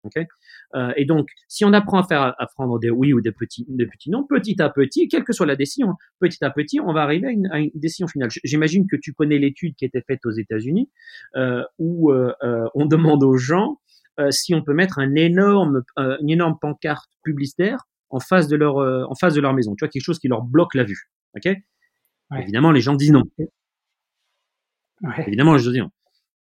[0.05, 0.27] Okay
[0.75, 3.67] euh, et donc, si on apprend à faire à prendre des oui ou des petits,
[3.69, 6.93] des petits non, petit à petit, quelle que soit la décision, petit à petit, on
[6.93, 8.31] va arriver à une, à une décision finale.
[8.43, 10.91] J'imagine que tu connais l'étude qui été faite aux États-Unis,
[11.37, 13.82] euh, où euh, euh on demande aux gens euh,
[14.31, 18.77] si on peut mettre un énorme, euh, une énorme pancarte publicitaire en face de leur,
[18.77, 19.75] en face de leur maison.
[19.75, 21.09] Tu vois quelque chose qui leur bloque la vue.
[21.35, 21.47] Ok?
[21.47, 22.43] Ouais.
[22.43, 23.25] Évidemment, les gens disent non.
[23.39, 25.25] Ouais.
[25.27, 25.91] Évidemment, les gens disent non.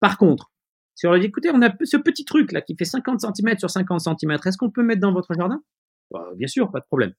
[0.00, 0.50] Par contre,
[0.94, 3.58] si on leur dit, écoutez, on a ce petit truc là qui fait 50 cm
[3.58, 5.62] sur 50 cm, est-ce qu'on peut mettre dans votre jardin?
[6.10, 7.12] Bah, Bien sûr, pas de problème.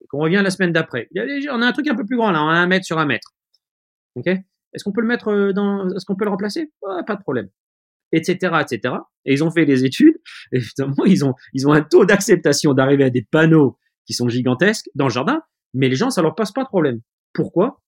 [0.00, 1.08] Et qu'on revient la semaine d'après.
[1.50, 3.06] On a un truc un peu plus grand là, on a un mètre sur un
[3.06, 3.34] mètre.
[4.14, 4.26] Ok?
[4.26, 6.72] Est-ce qu'on peut le mettre euh, dans Est-ce qu'on peut le remplacer?
[6.80, 7.48] Pas de problème.
[8.12, 8.34] Etc.
[8.60, 8.94] Etc.
[9.24, 10.16] Et ils ont fait des études.
[10.52, 14.28] Et évidemment, ils ont ils ont un taux d'acceptation d'arriver à des panneaux qui sont
[14.28, 15.42] gigantesques dans le jardin,
[15.74, 17.00] mais les gens ça leur pose pas de problème.
[17.32, 17.82] Pourquoi?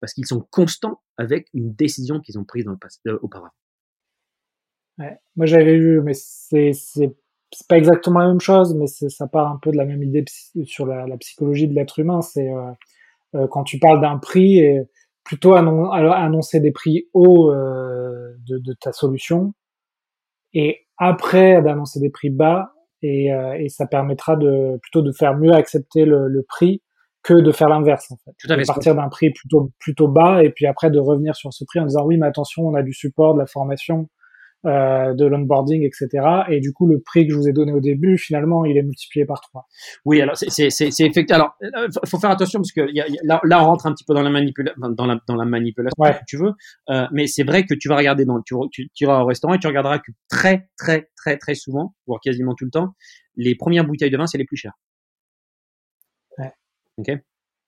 [0.00, 3.52] Parce qu'ils sont constants avec une décision qu'ils ont prise dans le passé, euh, auparavant.
[4.98, 5.18] Ouais.
[5.36, 9.58] Moi, j'avais vu, mais c'est c'est pas exactement la même chose, mais ça part un
[9.62, 10.24] peu de la même idée
[10.64, 12.20] sur la, la psychologie de l'être humain.
[12.20, 12.72] C'est euh,
[13.34, 14.80] euh, quand tu parles d'un prix, et
[15.26, 19.54] plutôt annoncer des prix hauts euh, de, de, ta solution,
[20.54, 22.72] et après d'annoncer des prix bas,
[23.02, 26.80] et, euh, et, ça permettra de plutôt de faire mieux accepter le, le prix
[27.22, 28.30] que de faire l'inverse en fait.
[28.38, 28.62] Tout à fait.
[28.62, 31.80] De partir d'un prix plutôt plutôt bas et puis après de revenir sur ce prix
[31.80, 34.08] en disant oui mais attention on a du support, de la formation,
[34.66, 36.08] euh, de l'onboarding, etc.
[36.48, 38.82] Et du coup, le prix que je vous ai donné au début, finalement, il est
[38.82, 39.66] multiplié par trois.
[40.04, 41.36] Oui, alors c'est effectivement.
[41.36, 43.86] Alors, euh, faut faire attention parce que y a, y a, là, là, on rentre
[43.86, 46.14] un petit peu dans la manipulation, dans la, dans la manipulation, ouais.
[46.14, 46.52] si tu veux.
[46.90, 49.54] Euh, mais c'est vrai que tu vas regarder dans, tu, tu, tu iras au restaurant
[49.54, 52.94] et tu regarderas que très, très, très, très souvent, voire quasiment tout le temps,
[53.36, 54.74] les premières bouteilles de vin, c'est les plus chères.
[56.38, 56.52] Ouais.
[56.96, 57.10] Ok?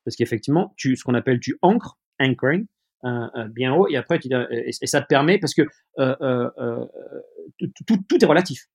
[0.05, 2.67] Parce qu'effectivement, tu, ce qu'on appelle tu ancres, anchoring,
[3.51, 5.63] bien haut et après tu, et, et, ça te permet parce que
[5.99, 6.85] euh, euh,
[7.59, 8.69] tout, tout, tout, est relatif.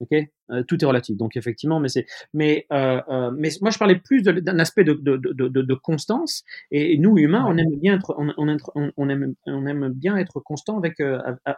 [0.00, 0.10] Ok?
[0.66, 1.16] Tout est relatif.
[1.16, 5.32] Donc effectivement mais c'est mais mais moi je parlais plus d'un aspect de, de, de,
[5.32, 9.66] de, de constance et nous humains on aime bien être on, on, on aime on
[9.66, 11.00] aime bien être constant avec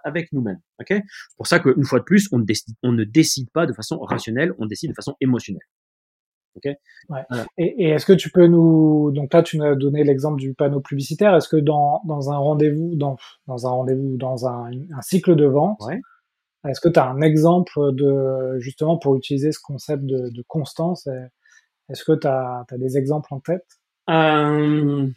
[0.04, 0.60] avec nous-mêmes.
[0.80, 0.88] Ok?
[0.90, 3.72] C'est pour ça qu'une fois de plus on ne décide on ne décide pas de
[3.72, 5.66] façon rationnelle on décide de façon émotionnelle
[6.56, 6.76] Okay
[7.10, 7.22] ouais.
[7.28, 7.46] voilà.
[7.58, 10.54] Et, et est-ce que tu peux nous donc là tu nous as donné l'exemple du
[10.54, 11.34] panneau publicitaire.
[11.34, 15.46] Est-ce que dans, dans un rendez-vous dans dans un rendez-vous dans un, un cycle de
[15.46, 16.00] vente, ouais.
[16.68, 21.08] est-ce que tu as un exemple de justement pour utiliser ce concept de, de constance
[21.88, 23.66] Est-ce que tu as, as, des exemples en tête?
[24.08, 25.08] Euh...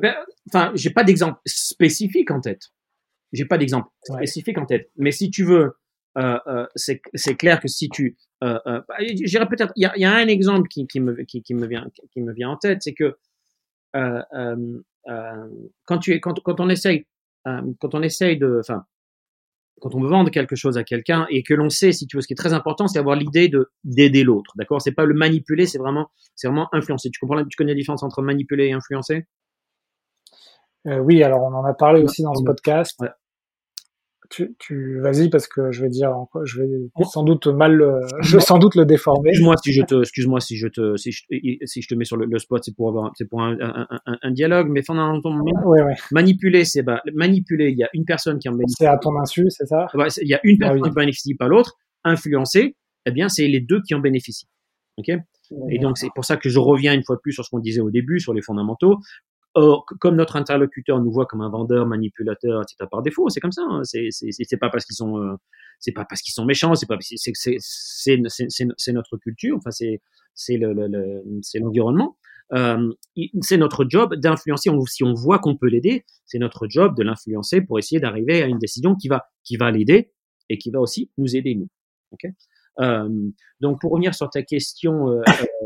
[0.00, 0.14] ben,
[0.48, 2.70] Enfin, j'ai pas d'exemple spécifique en tête.
[3.32, 4.16] J'ai pas d'exemple ouais.
[4.16, 4.90] spécifique en tête.
[4.96, 5.85] Mais si tu veux, euh, euh,
[6.74, 10.14] c'est clair que si tu euh, euh, bah, j'irais peut-être il y a, y a,
[10.14, 12.92] un exemple qui, qui, me qui, qui, me vient qui me vient en tête c'est
[12.92, 13.16] que
[13.96, 15.48] euh, euh, euh
[15.86, 17.06] quand tu es quand, quand on essaye
[17.44, 18.84] quand on essaye de enfin
[19.80, 22.20] quand on veut vendre quelque chose à quelqu'un et que l'on sait si tu veux
[22.20, 24.82] ce qui est très important c'est avoir l'idée de d'aider l'autre d'accord?
[24.82, 27.10] C'est pas le manipuler c'est vraiment c'est vraiment influencer.
[27.10, 29.26] Tu comprends tu connais la différence entre manipuler et influencer?
[30.84, 33.00] Oui alors on en a parlé aussi dans ce podcast.
[33.00, 33.08] Ouais
[34.30, 36.10] tu, tu vas-y parce que je vais dire
[36.44, 36.68] je vais
[37.04, 37.82] sans doute mal
[38.22, 39.30] je vais sans doute le déformer.
[39.30, 41.22] Excuse-moi si je te excuse-moi si je te si je,
[41.64, 43.86] si je te mets sur le, le spot c'est pour avoir c'est pour un, un,
[44.06, 45.94] un, un, dialogue mais fondamentalement ouais, ouais.
[46.10, 49.18] manipuler c'est bah manipuler il y a une personne qui en bénéficie c'est à ton
[49.20, 49.86] insu c'est ça?
[50.22, 50.90] Il y a une personne ah, oui.
[50.90, 51.76] qui bénéficie pas l'autre.
[52.04, 54.48] Influencer eh bien c'est les deux qui en bénéficient.
[54.98, 55.10] Ok?
[55.70, 57.60] Et donc c'est pour ça que je reviens une fois de plus sur ce qu'on
[57.60, 58.98] disait au début sur les fondamentaux
[59.58, 62.86] Or, comme notre interlocuteur nous voit comme un vendeur, manipulateur, etc.
[62.90, 63.62] par défaut, c'est comme ça.
[63.66, 63.80] Hein.
[63.84, 64.10] C'est,
[64.60, 65.34] pas parce qu'ils sont, euh,
[65.78, 69.56] c'est pas parce qu'ils sont méchants, c'est pas, c'est, notre culture.
[69.56, 70.02] Enfin, c'est,
[70.34, 71.22] c'est le, le, le
[71.60, 72.18] l'environnement.
[72.52, 72.92] Euh,
[73.40, 74.68] c'est notre job d'influencer.
[74.88, 78.48] Si on voit qu'on peut l'aider, c'est notre job de l'influencer pour essayer d'arriver à
[78.48, 80.12] une décision qui va, qui va l'aider
[80.50, 81.68] et qui va aussi nous aider nous.
[82.80, 85.22] Euh, donc pour revenir sur ta question, euh,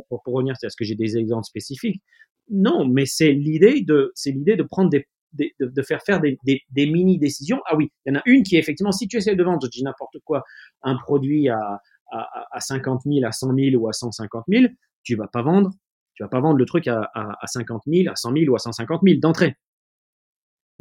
[0.08, 2.02] pour, pour revenir, est-ce que j'ai des exemples spécifiques
[2.50, 6.36] non, mais c'est l'idée de, c'est l'idée de prendre des, de, de, faire faire des,
[6.44, 7.60] des, des, mini décisions.
[7.66, 9.60] Ah oui, il y en a une qui est effectivement, si tu essaies de vendre,
[9.62, 10.42] je dis n'importe quoi,
[10.82, 11.80] un produit à,
[12.10, 14.64] à, à 50 000, à 100 000 ou à 150 000,
[15.04, 15.70] tu vas pas vendre,
[16.14, 18.56] tu vas pas vendre le truc à, à, à 50 000, à 100 000 ou
[18.56, 19.56] à 150 000 d'entrée.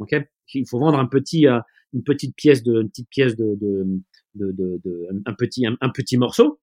[0.00, 0.16] Ok?
[0.54, 1.60] Il faut vendre un petit, euh,
[1.92, 3.86] une petite pièce de, une petite pièce de, de,
[4.34, 6.60] de, de, de un petit, un, un petit morceau.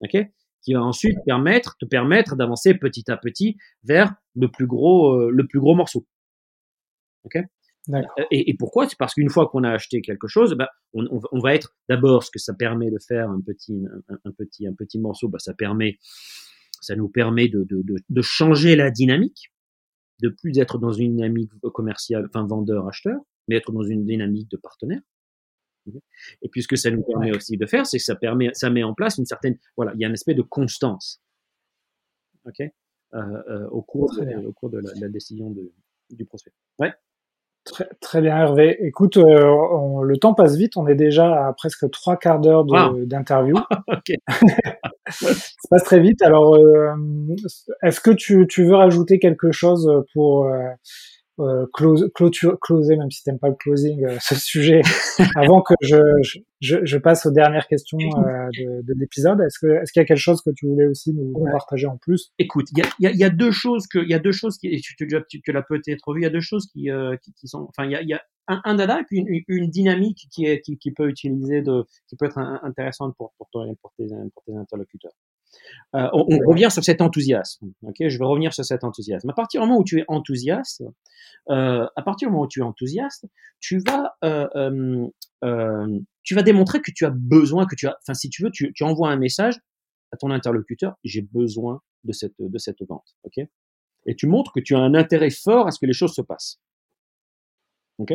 [0.00, 0.16] Ok
[0.64, 5.30] qui va ensuite permettre, te permettre d'avancer petit à petit vers le plus gros, euh,
[5.30, 6.06] le plus gros morceau.
[7.24, 7.36] Ok
[8.30, 8.88] et, et, pourquoi?
[8.88, 11.76] C'est parce qu'une fois qu'on a acheté quelque chose, bah, on, on, on, va être
[11.90, 15.28] d'abord ce que ça permet de faire un petit, un, un, petit, un petit morceau.
[15.28, 15.98] Bah, ça permet,
[16.80, 19.52] Ça nous permet de, de, de, de changer la dynamique,
[20.22, 24.56] de plus être dans une dynamique commerciale, enfin vendeur-acheteur, mais être dans une dynamique de
[24.56, 25.02] partenaire.
[26.42, 28.70] Et puis ce que ça nous permet aussi de faire, c'est que ça permet, ça
[28.70, 31.20] met en place une certaine, voilà, il y a un aspect de constance,
[32.46, 35.72] ok, euh, euh, au cours, de, au cours de la, la décision de,
[36.10, 36.52] du prospect.
[36.78, 36.92] Ouais?
[37.64, 38.76] Très, très, bien Hervé.
[38.84, 42.64] Écoute, euh, on, le temps passe vite, on est déjà à presque trois quarts d'heure
[43.06, 43.56] d'interview.
[45.10, 46.20] Ça passe très vite.
[46.22, 46.58] Alors,
[47.82, 50.50] est-ce que tu, tu, veux rajouter quelque chose pour
[51.40, 54.82] euh, close, clôture, closer, même si t'aimes pas le closing, euh, ce sujet,
[55.36, 55.96] avant que je,
[56.60, 59.40] je, je, passe aux dernières questions euh, de, de l'épisode.
[59.40, 61.96] Est-ce que est-ce qu'il y a quelque chose que tu voulais aussi nous partager en
[61.96, 62.32] plus?
[62.38, 64.32] Écoute, il y a, y, a, y a, deux choses que il y a deux
[64.32, 66.20] choses qui tu, tu, tu, tu l'as peut-être vu.
[66.20, 68.12] Il y a deux choses qui, euh, qui, qui, sont, enfin il y a, y
[68.12, 71.62] a un, un, dada et puis une, une, dynamique qui est qui, qui peut utiliser
[71.62, 75.12] de qui peut être intéressante pour pour, pour, tes, pour tes interlocuteurs.
[75.94, 77.72] Euh, on, on, revient sur cet enthousiasme.
[77.98, 79.30] Je vais revenir sur cet enthousiasme.
[79.30, 80.82] À partir du moment où tu es enthousiaste,
[81.50, 83.26] euh, à partir du moment où tu es enthousiaste,
[83.60, 85.06] tu vas euh,
[86.22, 88.72] tu vas démontrer que tu as besoin, que tu as, enfin si tu veux, tu,
[88.72, 89.58] tu envoies un message
[90.12, 90.96] à ton interlocuteur.
[91.04, 93.14] J'ai besoin de cette de cette vente.
[93.24, 93.38] Ok,
[94.06, 96.22] et tu montres que tu as un intérêt fort à ce que les choses se
[96.22, 96.60] passent.
[97.98, 98.10] Ok?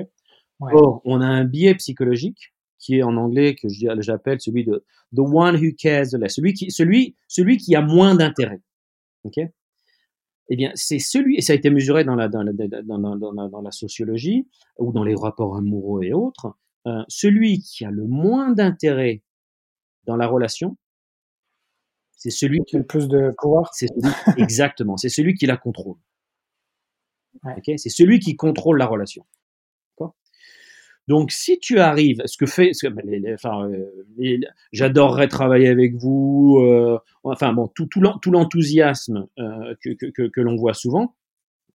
[0.59, 0.73] Ouais.
[0.73, 5.19] Or, on a un biais psychologique qui est en anglais que j'appelle celui de the
[5.19, 8.61] one who cares the less, celui qui, celui, celui qui a moins d'intérêt.
[9.23, 9.37] Ok?
[10.51, 13.49] Eh bien, c'est celui, et ça a été mesuré dans la, dans la, dans, dans,
[13.49, 14.47] dans la sociologie
[14.79, 16.55] ou dans les rapports amoureux et autres,
[16.87, 19.21] euh, celui qui a le moins d'intérêt
[20.05, 20.77] dans la relation,
[22.15, 23.69] c'est celui qui a le plus de pouvoir.
[23.73, 23.89] C'est
[24.37, 25.97] exactement, c'est celui qui la contrôle.
[27.43, 27.53] Ouais.
[27.57, 29.25] Okay c'est celui qui contrôle la relation.
[31.09, 33.67] Donc, si tu arrives, ce que fait, ce que, enfin,
[34.15, 34.39] les,
[34.71, 37.89] j'adorerais travailler avec vous, euh, enfin bon, tout,
[38.27, 41.15] l'enthousiasme euh, que, l'on voit souvent,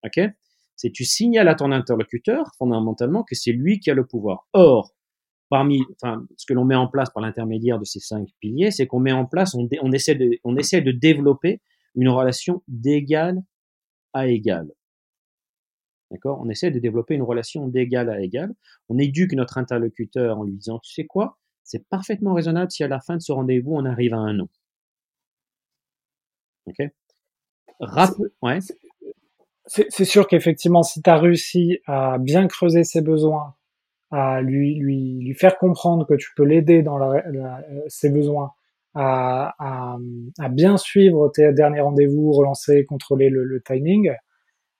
[0.06, 0.20] ok,
[0.76, 4.46] c'est tu signales à ton interlocuteur fondamentalement que c'est lui qui a le pouvoir.
[4.52, 4.94] Or,
[5.48, 8.86] parmi, enfin, ce que l'on met en place par l'intermédiaire de ces cinq piliers, c'est
[8.86, 11.60] qu'on met en place, on, on essaie de, on essaie de développer
[11.96, 13.42] une relation d'égal
[14.12, 14.70] à égal.
[16.14, 16.40] D'accord?
[16.40, 18.54] On essaie de développer une relation d'égal à égal.
[18.88, 21.38] On éduque notre interlocuteur en lui disant, tu sais quoi?
[21.64, 24.48] C'est parfaitement raisonnable si à la fin de ce rendez-vous, on arrive à un non.
[26.66, 26.88] OK?
[28.42, 28.58] Ouais.
[29.66, 33.56] C'est sûr qu'effectivement, si tu as réussi à bien creuser ses besoins,
[34.12, 38.52] à lui, lui, lui faire comprendre que tu peux l'aider dans la, la, ses besoins,
[38.94, 39.96] à, à,
[40.38, 44.12] à, bien suivre tes derniers rendez-vous, relancer, contrôler le, le timing,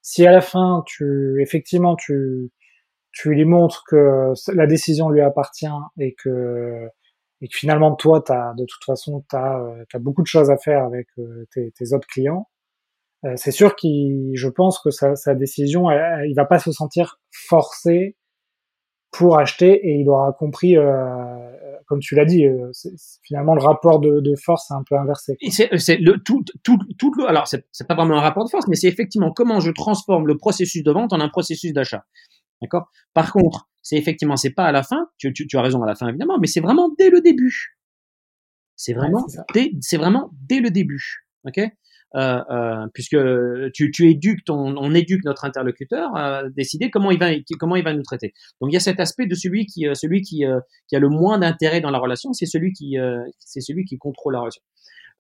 [0.05, 2.53] si à la fin, tu, effectivement, tu,
[3.11, 5.67] tu lui montres que la décision lui appartient
[5.99, 6.87] et que,
[7.41, 9.59] et que finalement, toi, as, de toute façon, tu as,
[9.95, 12.51] as, beaucoup de choses à faire avec euh, tes, autres clients,
[13.25, 17.19] euh, c'est sûr qu'il, je pense que sa, sa décision, il va pas se sentir
[17.33, 18.19] forcé
[19.17, 20.85] pour acheter et il aura compris euh,
[21.87, 22.71] comme tu l'as dit, euh,
[23.23, 25.37] finalement le rapport de, de force est un peu inversé.
[25.51, 28.77] C'est le tout, tout, tout le, alors c'est pas vraiment un rapport de force, mais
[28.77, 32.05] c'est effectivement comment je transforme le processus de vente en un processus d'achat.
[32.62, 32.91] D'accord?
[33.12, 35.09] Par contre, c'est effectivement c'est pas à la fin.
[35.19, 37.77] Tu, tu, tu, as raison à la fin évidemment, mais c'est vraiment dès le début.
[38.77, 41.29] C'est vraiment, ouais, c'est vraiment dès le début.
[41.45, 41.61] Ok?
[42.17, 43.17] Euh, euh, puisque
[43.73, 47.83] tu, tu éduques ton, on éduque notre interlocuteur à décider comment il va, comment il
[47.83, 48.33] va nous traiter.
[48.61, 50.45] Donc il y a cet aspect de celui qui, euh, celui qui,
[50.89, 52.97] qui a le moins d'intérêt dans la relation, c'est celui qui,
[53.41, 54.62] c'est celui qui contrôle la relation.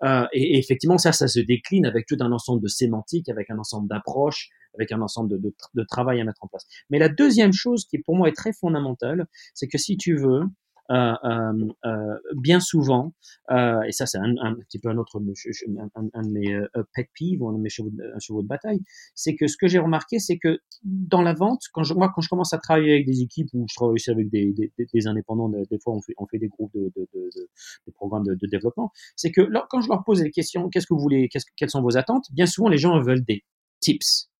[0.02, 3.50] Euh, et, et, effectivement, ça, ça se décline avec tout un ensemble de sémantiques, avec
[3.50, 6.66] un ensemble d'approches, avec un ensemble de, de, de, travail à mettre en place.
[6.90, 10.42] Mais la deuxième chose qui pour moi est très fondamentale, c'est que si tu veux,
[10.88, 13.14] bien souvent,
[13.50, 16.60] et ça c'est un, un, petit peu un autre, un, un de mes
[16.94, 18.80] pet peeves, un de mes chevaux de, chevaux de bataille,
[19.14, 22.20] c'est que ce que j'ai remarqué, c'est que dans la vente, quand je, moi quand
[22.20, 25.06] je commence à travailler avec des équipes ou je travaille aussi avec des, des, des
[25.06, 27.48] indépendants, des fois on fait, on fait des groupes de, de, de, de
[27.86, 30.94] des programmes de, de développement, c'est que quand je leur pose des questions, qu'est-ce que
[30.94, 33.44] vous voulez, qu quelles sont vos attentes, bien souvent les gens veulent des
[33.80, 34.30] tips.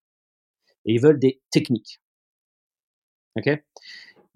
[0.86, 2.01] Et ils veulent des techniques.
[3.36, 3.47] Ok?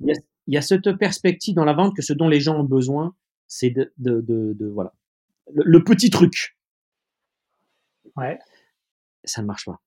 [0.00, 0.18] Yes
[0.48, 3.14] il y a cette perspective dans la vente que ce dont les gens ont besoin,
[3.46, 4.94] c'est de, de, de, de, voilà
[5.52, 6.56] le, le, petit truc.
[8.16, 8.38] Ouais.
[9.24, 9.80] Ça ne marche pas.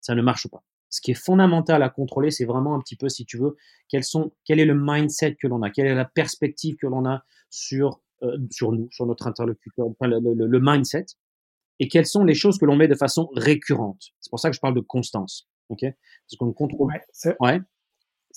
[0.00, 0.64] Ça ne marche pas.
[0.90, 3.56] Ce qui est fondamental à contrôler, c'est vraiment un petit peu, si tu veux,
[3.88, 7.06] quels sont, quel est le mindset que l'on a, quelle est la perspective que l'on
[7.06, 11.06] a sur euh, sur nous, sur notre interlocuteur, enfin, le, le, le, mindset,
[11.78, 14.08] et quelles sont les choses que l'on met de façon récurrente.
[14.18, 15.82] C'est pour ça que je parle de constance, ok?
[15.82, 16.90] Parce qu'on contrôle.
[16.90, 17.60] Ouais, ouais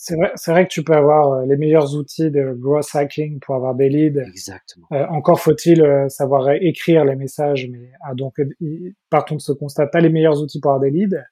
[0.03, 3.39] C'est vrai, c'est vrai que tu peux avoir euh, les meilleurs outils de growth hacking
[3.39, 4.19] pour avoir des leads.
[4.19, 4.87] Exactement.
[4.93, 8.41] Euh, encore faut-il euh, savoir écrire les messages, mais ah, donc
[9.11, 11.23] partons de ce constat, tu as les meilleurs outils pour avoir des leads,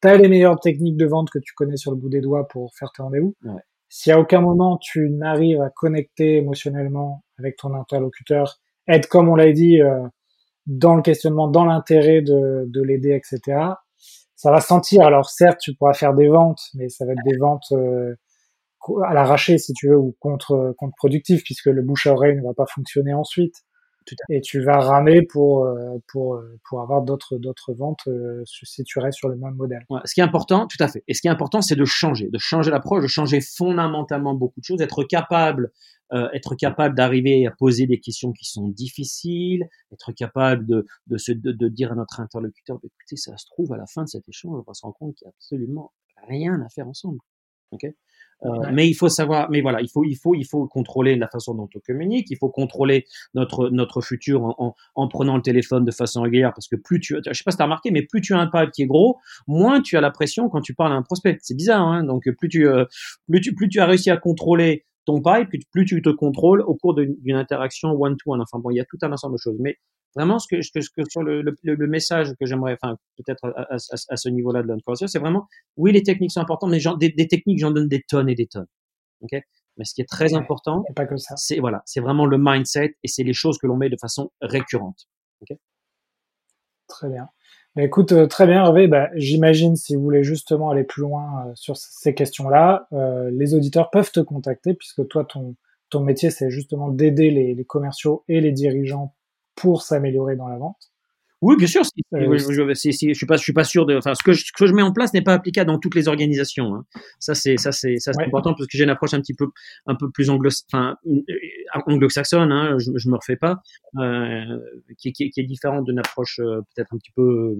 [0.00, 2.48] tu as les meilleures techniques de vente que tu connais sur le bout des doigts
[2.48, 3.34] pour faire tes rendez-vous.
[3.44, 3.60] Ouais.
[3.90, 8.58] Si à aucun moment tu n'arrives à connecter émotionnellement avec ton interlocuteur,
[8.88, 9.80] être comme on l'a dit
[10.66, 13.74] dans le questionnement, dans l'intérêt de, de l'aider, etc
[14.44, 15.06] ça va sentir.
[15.06, 18.14] Alors certes, tu pourras faire des ventes, mais ça va être des ventes euh,
[19.06, 22.42] à l'arraché, si tu veux, ou contre contre productif, puisque le bouche à oreille ne
[22.42, 23.54] va pas fonctionner ensuite.
[24.28, 28.98] Et tu vas ramer pour euh, pour pour avoir d'autres d'autres ventes euh, si tu
[28.98, 29.84] restes sur le même modèle.
[30.04, 31.02] ce qui est important, tout à fait.
[31.08, 34.60] Et ce qui est important, c'est de changer, de changer l'approche, de changer fondamentalement beaucoup
[34.60, 35.70] de choses, être capable
[36.12, 41.16] euh, être capable d'arriver à poser des questions qui sont difficiles, être capable de, de,
[41.16, 44.04] se, de, de dire à notre interlocuteur, bah, écoutez, ça se trouve, à la fin
[44.04, 45.92] de cet échange, on va se rendre compte qu'il n'y a absolument
[46.28, 47.18] rien à faire ensemble.
[47.72, 47.96] Okay
[48.44, 51.28] euh, Mais il faut savoir, mais voilà, il faut, il faut, il faut contrôler la
[51.28, 52.26] façon dont on communique.
[52.30, 53.04] Il faut contrôler
[53.34, 57.00] notre notre futur en, en, en prenant le téléphone de façon régulière, parce que plus
[57.00, 58.86] tu, je sais pas si as remarqué, mais plus tu as un pipe qui est
[58.86, 61.38] gros, moins tu as la pression quand tu parles à un prospect.
[61.42, 62.84] C'est bizarre, hein Donc plus tu, euh,
[63.28, 66.74] plus tu, plus tu as réussi à contrôler ton pipe, plus tu te contrôles au
[66.74, 68.40] cours d'une interaction one-to-one.
[68.40, 69.56] Enfin bon, il y a tout un ensemble de choses.
[69.60, 69.76] Mais
[70.14, 73.74] vraiment, ce que, ce que, sur le, le, le, message que j'aimerais, enfin peut-être à,
[73.74, 73.76] à,
[74.08, 75.46] à, ce niveau-là de l'information, c'est vraiment,
[75.76, 78.46] oui, les techniques sont importantes, mais des, des, techniques, j'en donne des tonnes et des
[78.46, 78.66] tonnes.
[79.20, 79.40] ok?
[79.76, 80.84] Mais ce qui est très important,
[81.36, 84.30] c'est voilà, c'est vraiment le mindset et c'est les choses que l'on met de façon
[84.40, 85.08] récurrente.
[85.42, 85.56] ok?
[86.86, 87.28] Très bien.
[87.74, 91.46] Bah, écoute, euh, très bien Hervé, bah, j'imagine si vous voulez justement aller plus loin
[91.48, 95.56] euh, sur ces questions-là, euh, les auditeurs peuvent te contacter puisque toi, ton,
[95.90, 99.14] ton métier, c'est justement d'aider les, les, commerciaux et les dirigeants
[99.54, 100.90] pour s'améliorer dans la vente.
[101.44, 101.82] Oui, bien sûr.
[102.14, 103.94] Euh, je, je, suis pas, je suis pas sûr de.
[103.96, 105.94] Enfin, ce que je, ce que je mets en place n'est pas applicable dans toutes
[105.94, 106.74] les organisations.
[106.74, 106.86] Hein.
[107.18, 109.48] Ça, c'est, ça, c'est, ça, c'est important parce que j'ai une approche un petit peu,
[109.84, 110.96] un peu plus anglo, enfin,
[111.86, 112.50] anglo-saxonne.
[112.50, 113.60] Hein, je, je me refais pas,
[113.98, 114.58] euh,
[114.96, 117.58] qui, qui, qui, est différente d'une approche euh, peut-être un petit peu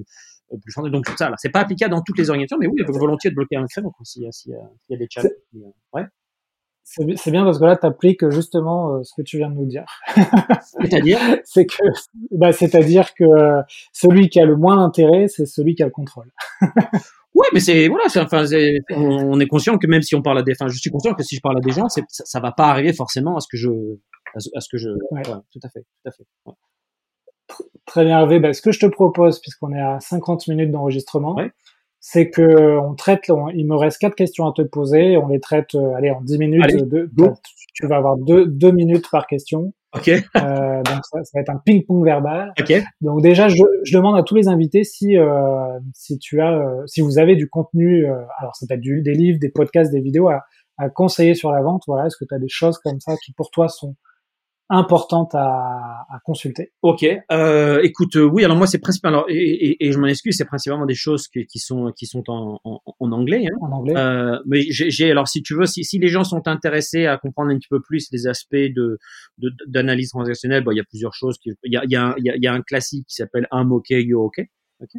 [0.51, 0.91] euh, plus forte.
[0.91, 3.57] Donc ça, là, c'est pas applicable dans toutes les organisations, mais oui, volontiers de bloquer
[3.57, 4.51] un créneau s'il y, si,
[4.89, 5.33] y, a des challenges.
[5.93, 6.05] Ouais.
[6.85, 9.67] C'est bien parce que là, tu appliques justement euh, ce que tu viens de nous
[9.67, 9.87] dire.
[10.81, 11.19] C'est-à-dire?
[11.45, 11.83] C'est que,
[12.31, 13.25] bah, c'est-à-dire que
[13.93, 16.31] celui qui a le moins d'intérêt, c'est celui qui a le contrôle.
[17.35, 18.45] ouais, mais c'est voilà, enfin,
[18.91, 21.23] on est conscient que même si on parle à des, enfin, je suis conscient que
[21.23, 23.57] si je parle à des gens, ça, ça va pas arriver forcément à ce que
[23.57, 23.71] je,
[24.35, 25.23] à ce, que je, ouais.
[25.25, 26.25] tout à fait, tout à fait.
[26.47, 26.55] Ouais.
[27.87, 28.41] Très bien, Hervé.
[28.41, 31.37] Bah, ce que je te propose, puisqu'on est à 50 minutes d'enregistrement,
[32.07, 35.75] c'est que on traite, il me reste quatre questions à te poser, on les traite,
[35.75, 36.63] euh, allez, en dix minutes.
[36.63, 36.85] Allez,
[37.73, 39.73] tu vas avoir deux, deux minutes par question.
[39.97, 40.09] Ok.
[40.09, 42.53] Euh, donc ça, ça, va être un ping-pong verbal.
[42.61, 42.75] Ok.
[43.01, 46.87] Donc déjà, je, je, demande à tous les invités si euh, si tu as, euh,
[46.87, 49.91] si vous avez du contenu, euh, alors ça peut être du, des livres, des podcasts,
[49.91, 50.45] des vidéos à,
[50.77, 51.85] à conseiller sur la vente.
[51.87, 53.97] Voilà, est-ce que tu as des choses comme ça qui pour toi sont
[54.75, 56.73] importante à, à consulter.
[56.83, 60.37] Ok, euh, écoute, euh, oui, alors moi c'est principalement, et, et, et, je m'en excuse,
[60.37, 63.47] c'est principalement des choses qui, qui sont qui sont en, en, en anglais.
[63.47, 63.57] Hein.
[63.61, 63.95] En anglais.
[63.97, 67.51] Euh, mais j'ai, alors si tu veux, si, si les gens sont intéressés à comprendre
[67.51, 68.99] un petit peu plus les aspects de,
[69.67, 71.39] d'analyse transactionnelle, bon, il y a plusieurs choses.
[71.45, 73.91] Il y a, il y a, il y a un classique qui s'appelle I'm OK,
[73.91, 74.45] you're OK.
[74.83, 74.99] Okay.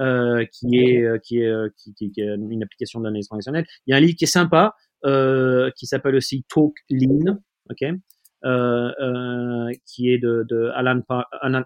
[0.00, 3.66] Euh, qui est euh, qui est euh, qui, qui, qui, est une application d'analyse transactionnelle.
[3.86, 4.74] Il y a un livre qui est sympa
[5.04, 7.38] euh, qui s'appelle aussi Talk Lean.
[7.70, 7.84] Ok.
[8.44, 11.00] Euh, euh, qui est de, de Alan,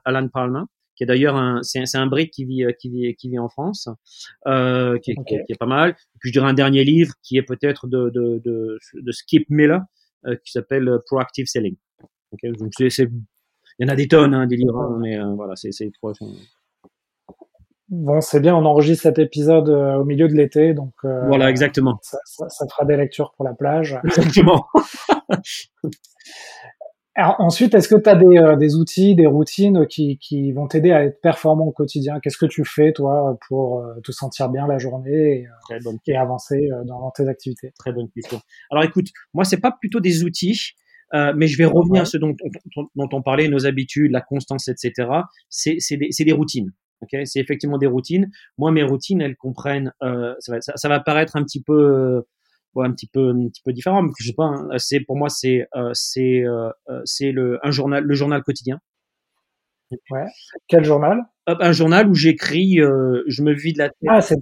[0.05, 0.63] Alan, Palmer
[1.01, 3.89] qui est d'ailleurs un, c'est, un brick qui vit, qui vit, qui vit en France,
[4.47, 5.39] euh, qui, okay.
[5.39, 5.91] qui, qui, est pas mal.
[5.91, 9.47] Et puis je dirais un dernier livre qui est peut-être de, de, de, de Skip
[9.49, 9.81] Miller,
[10.27, 11.77] euh, qui s'appelle Proactive Selling.
[12.33, 13.09] Okay Donc c'est, il
[13.79, 16.13] y en a des tonnes, hein, des livres, hein, mais euh, voilà, c'est, c'est trois.
[17.91, 21.51] Bon, c'est bien, on enregistre cet épisode euh, au milieu de l'été, donc euh, voilà,
[21.51, 21.99] exactement.
[22.03, 23.99] Ça, ça, ça, fera des lectures pour la plage.
[24.05, 24.67] Exactement.
[27.17, 30.69] Alors, ensuite, est-ce que tu as des, euh, des, outils, des routines qui, qui vont
[30.69, 32.21] t'aider à être performant au quotidien?
[32.21, 36.17] Qu'est-ce que tu fais, toi, pour euh, te sentir bien la journée et, euh, et
[36.17, 37.73] avancer dans, dans, tes activités?
[37.79, 38.41] Très bonne question.
[38.71, 40.73] Alors, écoute, moi, c'est pas plutôt des outils,
[41.13, 42.01] mais je vais revenir ouais.
[42.01, 42.35] à ce dont,
[42.77, 45.09] dont, dont, on parlait, nos habitudes, la constance, etc.
[45.49, 46.71] C'est des, des routines.
[47.03, 48.31] Okay c'est effectivement des routines.
[48.59, 49.93] Moi, mes routines, elles comprennent.
[50.01, 52.23] Ça va, ça, va paraître un petit peu
[52.75, 55.17] ouais, un petit peu un petit peu différent mais je sais pas hein, c'est pour
[55.17, 56.71] moi c'est euh, c'est euh,
[57.05, 58.81] c'est le un journal le journal quotidien
[60.11, 60.27] ouais
[60.69, 61.19] quel journal?
[61.47, 64.37] Un journal où j'écris euh, je me vide la tête ah c'est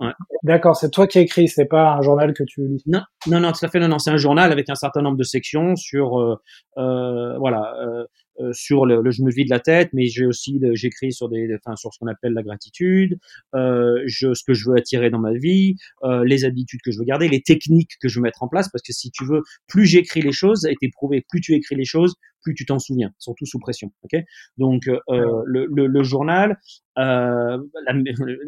[0.00, 0.12] ouais.
[0.44, 2.82] D'accord, c'est toi qui écris, c'est pas un journal que tu lis.
[2.86, 5.16] Non, non, non, tout à fait, non, non, c'est un journal avec un certain nombre
[5.16, 6.36] de sections sur, euh,
[6.76, 8.04] euh, voilà, euh,
[8.40, 11.76] euh, sur le, je me vide la tête, mais j'ai aussi j'écris sur des, enfin
[11.76, 13.18] sur ce qu'on appelle la gratitude,
[13.54, 16.98] euh, je, ce que je veux attirer dans ma vie, euh, les habitudes que je
[16.98, 19.42] veux garder, les techniques que je veux mettre en place, parce que si tu veux,
[19.66, 22.14] plus j'écris les choses, ça a été prouvé, plus tu écris les choses,
[22.44, 23.90] plus tu t'en souviens, surtout sous pression.
[24.02, 24.22] Ok?
[24.58, 26.58] Donc euh, le, le, le, journal,
[26.98, 27.94] euh, la,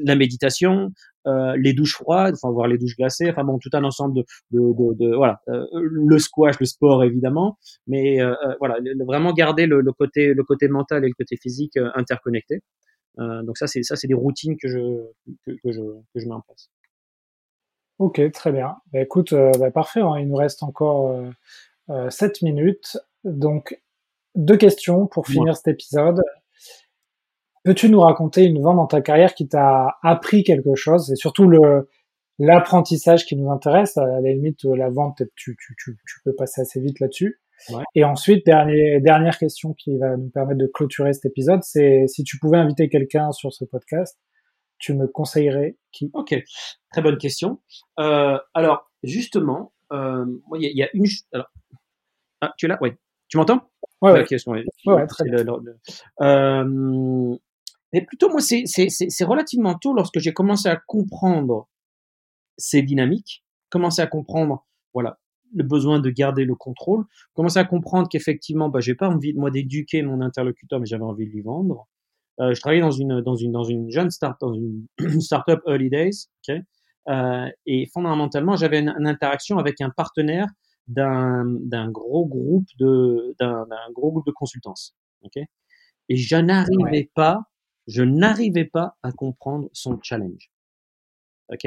[0.04, 0.92] la, méditation,
[1.26, 4.24] euh, les douches froides, enfin voir les douches glacées, enfin bon tout un ensemble de,
[4.52, 5.40] de, de, de voilà,
[5.72, 8.18] le squash, le sport évidemment, mais
[8.60, 12.60] voilà vraiment garder le, le, côté le côté mental et le côté physique interconnectés.
[13.18, 14.78] donc ça c'est ça c'est des routines que je
[15.44, 15.80] que, que, je
[16.14, 16.70] que je mets en place.
[17.98, 18.76] Ok, très bien.
[18.92, 20.00] Bah, écoute, bah, parfait.
[20.02, 20.16] Hein.
[20.18, 21.18] Il nous reste encore
[21.90, 22.98] euh, 7 minutes.
[23.24, 23.80] Donc,
[24.36, 26.22] deux questions pour finir cet épisode.
[27.64, 31.10] Peux-tu nous raconter une vente dans ta carrière qui t'a appris quelque chose?
[31.10, 31.88] Et surtout le
[32.38, 36.60] l'apprentissage qui nous intéresse À la limite, la vente, tu, tu, tu, tu peux passer
[36.60, 37.40] assez vite là-dessus.
[37.70, 37.82] Ouais.
[37.94, 42.22] Et ensuite, dernier, dernière question qui va nous permettre de clôturer cet épisode, c'est si
[42.22, 44.18] tu pouvais inviter quelqu'un sur ce podcast,
[44.78, 46.10] tu me conseillerais qui?
[46.12, 46.34] Ok,
[46.92, 47.62] très bonne question.
[47.98, 50.26] Euh, alors, justement, euh,
[50.56, 51.06] il y, y, a une...
[51.32, 51.46] Alors,
[52.42, 52.76] ah, tu es là?
[52.82, 52.90] Oui.
[53.28, 53.62] Tu m'entends?
[54.02, 54.22] Ouais, ouais.
[54.22, 54.36] Okay,
[54.86, 55.44] ouais, très bien.
[56.20, 57.36] Euh,
[57.92, 61.68] et plutôt, moi, c'est relativement tôt lorsque j'ai commencé à comprendre
[62.58, 65.18] ces dynamiques, commencé à comprendre, voilà,
[65.54, 69.50] le besoin de garder le contrôle, commencer à comprendre qu'effectivement, bah, j'ai pas envie moi
[69.50, 71.86] d'éduquer mon interlocuteur, mais j'avais envie de lui vendre.
[72.40, 74.86] Euh, je travaillais dans une dans une dans une jeune start dans une
[75.20, 76.56] startup early days, ok,
[77.08, 80.48] euh, et fondamentalement, j'avais une, une, interaction avec un partenaire
[80.88, 84.94] d'un gros groupe de d'un gros groupe de consultance.
[85.22, 85.38] ok?
[86.08, 87.42] Et je n'arrivais pas,
[87.88, 90.50] je n'arrivais pas à comprendre son challenge.
[91.48, 91.64] ok?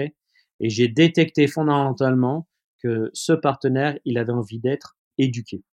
[0.62, 2.48] Et j'ai détecté fondamentalement
[2.82, 5.64] que ce partenaire, il avait envie d'être éduqué.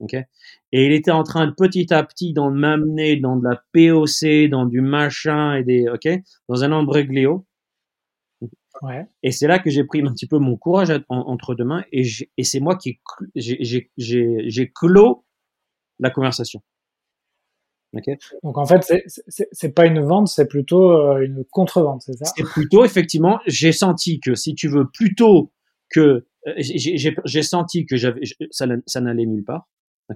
[0.00, 0.14] ok?
[0.14, 4.48] Et il était en train de petit à petit d'en m'amener dans de la POC,
[4.50, 6.08] dans du machin et des, ok,
[6.48, 7.45] dans un embréglio
[9.22, 12.02] et c'est là que j'ai pris un petit peu mon courage entre deux mains et,
[12.36, 13.00] et c'est moi qui
[13.34, 15.24] j'ai clos
[15.98, 16.62] la conversation.
[18.42, 18.92] Donc en fait,
[19.28, 22.30] c'est pas une vente, c'est plutôt euh, une contre-vente, c'est ça?
[22.36, 25.52] C'est plutôt, effectivement, j'ai senti que si tu veux, plutôt
[25.88, 28.20] que euh, j'ai senti que j'avais
[28.50, 29.68] ça, ça n'allait nulle part.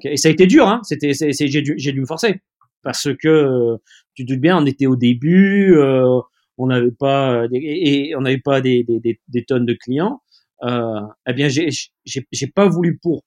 [0.04, 0.80] Et ça a été dur, hein.
[0.82, 2.42] C'était, j'ai dû, dû me forcer
[2.82, 3.76] parce que euh,
[4.14, 5.74] tu te doutes bien, on était au début.
[5.76, 6.20] Euh,
[6.60, 10.22] on n'avait pas et, on n'avait pas des, des, des, tonnes de clients,
[10.62, 11.68] euh, eh bien j'ai
[12.04, 13.24] j'ai pas voulu pour.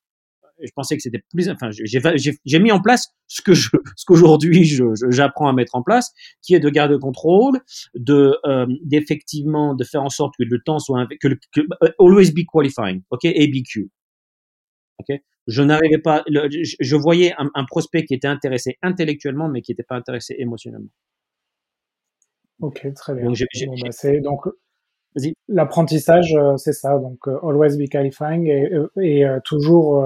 [0.62, 1.50] Je pensais que c'était plus.
[1.50, 3.70] Enfin, j'ai mis en place ce que ce
[4.06, 4.64] qu'aujourd'hui
[5.10, 7.60] j'apprends à mettre en place, qui est de garder le contrôle,
[7.96, 12.46] de euh, d'effectivement de faire en sorte que le temps soit que, euh, always be
[12.52, 13.90] qualifying, ok, ABQ,
[15.00, 15.20] ok.
[15.46, 16.24] Je n'arrivais pas.
[16.30, 20.88] je, voyais un prospect qui était intéressé intellectuellement, mais qui n'était pas intéressé émotionnellement.
[22.62, 23.26] Ok, très bien.
[23.26, 23.38] Donc,
[23.82, 24.48] bah, c'est donc
[25.48, 26.98] l'apprentissage, euh, c'est ça.
[26.98, 30.06] Donc euh, always be qualifying et, et euh, toujours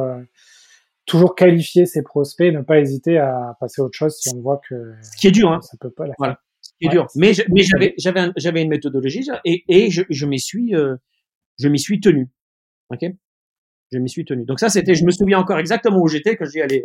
[1.05, 4.59] toujours qualifier ses prospects, ne pas hésiter à passer à autre chose si on voit
[4.67, 5.61] que ce qui est dur, hein.
[5.61, 6.07] ça peut pas.
[6.07, 7.07] La voilà, ce qui est dur.
[7.15, 10.73] Mais mais j'avais j'avais j'avais une méthodologie et et je je m'y suis
[11.59, 12.29] je m'y suis tenu.
[12.89, 13.05] Ok,
[13.91, 14.45] je m'y suis tenu.
[14.45, 16.83] Donc ça c'était, je me souviens encore exactement où j'étais quand j'ai allé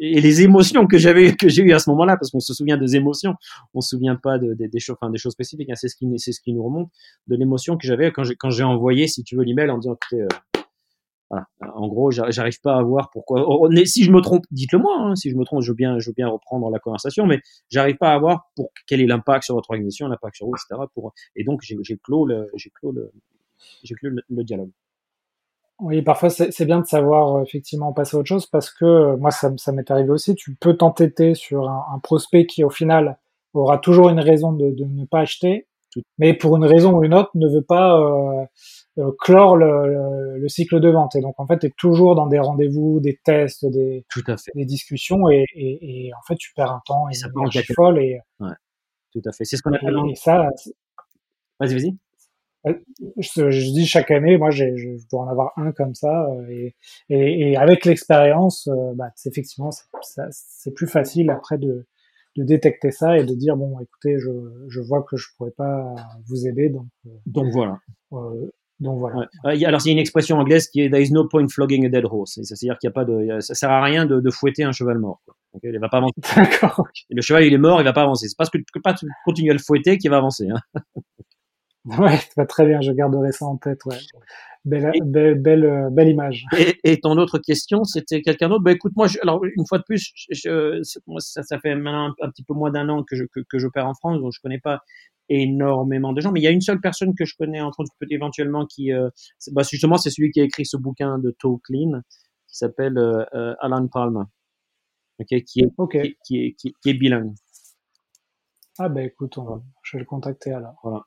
[0.00, 2.78] et les émotions que j'avais que j'ai eu à ce moment-là parce qu'on se souvient
[2.78, 3.34] des émotions
[3.74, 5.76] on se souvient pas de, des choses enfin, des choses spécifiques hein.
[5.76, 6.90] c'est ce qui c'est ce qui nous remonte
[7.26, 9.96] de l'émotion que j'avais quand j'ai quand j'ai envoyé si tu veux l'email en disant
[10.14, 10.26] euh,
[11.28, 14.78] voilà en gros j'arrive pas à voir pourquoi oh, oh, si je me trompe dites-le
[14.78, 15.16] moi hein.
[15.16, 17.96] si je me trompe je veux bien je veux bien reprendre la conversation mais j'arrive
[17.96, 21.12] pas à voir pour quel est l'impact sur votre organisation l'impact sur vous etc pour
[21.36, 23.12] et donc j'ai clos j'ai clos le
[23.84, 24.70] j'ai clos le dialogue
[25.80, 29.16] oui, parfois c'est bien de savoir euh, effectivement passer à autre chose parce que euh,
[29.16, 30.34] moi ça, ça m'est arrivé aussi.
[30.34, 33.18] Tu peux t'entêter sur un, un, prospect qui au final
[33.54, 35.66] aura toujours une raison de, de, ne pas acheter,
[36.18, 38.44] mais pour une raison ou une autre ne veut pas euh,
[38.98, 41.16] euh clore le, le, cycle de vente.
[41.16, 44.36] Et donc en fait, tu es toujours dans des rendez-vous, des tests, des, tout à
[44.36, 44.52] fait.
[44.54, 47.50] des discussions et, et, et, en fait tu perds un temps et, ça peut en
[47.74, 47.98] folle.
[48.00, 48.48] Et, ouais,
[49.12, 49.44] tout à fait.
[49.44, 49.96] C'est ce qu'on appelle.
[50.10, 50.48] Et, ça.
[51.58, 52.09] Vas-y, vas-y.
[52.64, 54.64] Je, je, dis chaque année, moi, je
[55.10, 56.76] dois en avoir un comme ça, euh, et,
[57.08, 59.70] et, et avec l'expérience, euh, bah, effectivement,
[60.30, 61.86] c'est plus facile après de,
[62.36, 64.30] de détecter ça et de dire bon, écoutez, je,
[64.68, 65.94] je vois que je pourrais pas
[66.28, 67.78] vous aider, donc euh, donc voilà.
[68.12, 69.18] Euh, donc voilà.
[69.44, 69.64] Ouais.
[69.64, 71.88] Alors il y a une expression anglaise qui est there is no point flogging a
[71.88, 74.64] dead horse, c'est-à-dire qu'il y a pas de, ça sert à rien de, de fouetter
[74.64, 75.20] un cheval mort.
[75.26, 75.34] Quoi.
[75.54, 76.14] Okay, il va pas avancer.
[76.36, 76.86] D'accord.
[77.10, 78.28] Le cheval il est mort, il va pas avancer.
[78.28, 78.94] C'est parce que, que pas
[79.24, 80.48] continuer à le fouetter qu'il va avancer.
[80.48, 80.80] Hein.
[81.98, 83.84] Ouais, très bien, je garderai ça en tête.
[83.86, 83.96] Ouais.
[84.66, 86.44] Belle, belle, belle, euh, belle, image.
[86.58, 88.62] Et, et, ton autre question, c'était quelqu'un d'autre?
[88.62, 92.14] Bah, écoute, moi, je, alors une fois de plus, je, moi, ça, ça, fait maintenant
[92.20, 94.40] un, petit peu moins d'un an que je que, que j'opère en France, donc je
[94.42, 94.82] connais pas
[95.30, 96.32] énormément de gens.
[96.32, 99.08] Mais il y a une seule personne que je connais, entre autres, éventuellement, qui, euh,
[99.52, 102.02] bah, justement, c'est celui qui a écrit ce bouquin de Toe Clean,
[102.46, 104.24] qui s'appelle euh, euh Alan Palmer,
[105.20, 106.18] okay, qui est okay.
[106.26, 107.32] Qui, est qui, qui, est bilingue.
[108.78, 110.74] Ah ben écoute, on, je vais le contacter alors.
[110.82, 111.06] Voilà.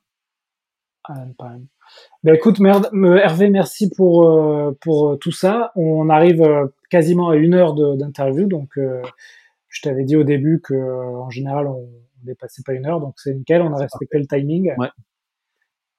[1.06, 1.62] Alan.
[2.24, 5.72] Ben écoute, merde, Hervé, merci pour euh, pour tout ça.
[5.76, 9.02] On arrive euh, quasiment à une heure d'interview, donc euh,
[9.70, 11.90] je t'avais dit au début que en général on
[12.24, 13.62] dépassait pas une heure, donc c'est nickel.
[13.62, 14.74] On a respecté le timing.
[14.78, 14.90] Ouais.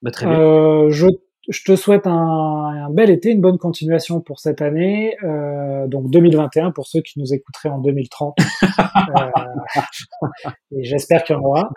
[0.03, 0.89] Ben, très bien.
[0.91, 1.07] je
[1.49, 6.11] je te souhaite un, un, bel été, une bonne continuation pour cette année, euh, donc
[6.11, 8.37] 2021 pour ceux qui nous écouteraient en 2030.
[8.63, 10.29] euh,
[10.73, 11.71] et j'espère qu'il y en aura.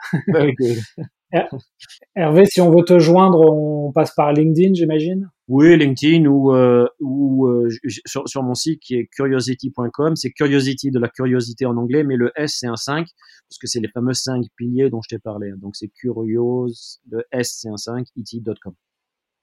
[2.15, 6.87] Hervé, si on veut te joindre, on passe par LinkedIn, j'imagine Oui, LinkedIn ou, euh,
[7.01, 7.69] ou euh,
[8.05, 10.15] sur, sur, mon site qui est curiosity.com.
[10.15, 13.67] C'est curiosity de la curiosité en anglais, mais le S c'est un 5 parce que
[13.67, 15.51] c'est les fameux 5 piliers dont je t'ai parlé.
[15.57, 16.67] Donc c'est curios,
[17.09, 18.73] le S c'est un 5, it.com.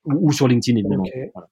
[0.07, 1.05] Ou, ou, sur LinkedIn évidemment.
[1.05, 1.31] Okay.
[1.35, 1.49] Voilà.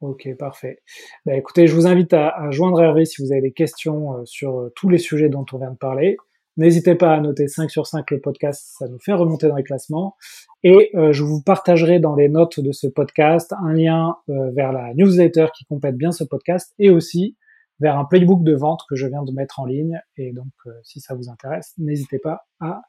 [0.00, 0.78] Ok, parfait.
[1.26, 4.24] Bah, écoutez, je vous invite à, à, joindre Hervé si vous avez des questions euh,
[4.24, 6.16] sur tous les sujets dont on vient de parler.
[6.56, 9.62] N'hésitez pas à noter 5 sur 5 le podcast, ça nous fait remonter dans les
[9.62, 10.16] classements.
[10.62, 14.72] Et euh, je vous partagerai dans les notes de ce podcast un lien euh, vers
[14.72, 17.36] la newsletter qui complète bien ce podcast et aussi
[17.80, 20.00] vers un playbook de vente que je viens de mettre en ligne.
[20.16, 22.82] Et donc, euh, si ça vous intéresse, n'hésitez pas à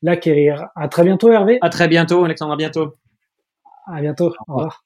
[0.00, 0.68] l'acquérir.
[0.76, 1.58] À très bientôt, Hervé.
[1.60, 2.52] À très bientôt, Alexandre.
[2.52, 2.94] À bientôt.
[3.86, 4.32] À bientôt.
[4.46, 4.84] Au revoir.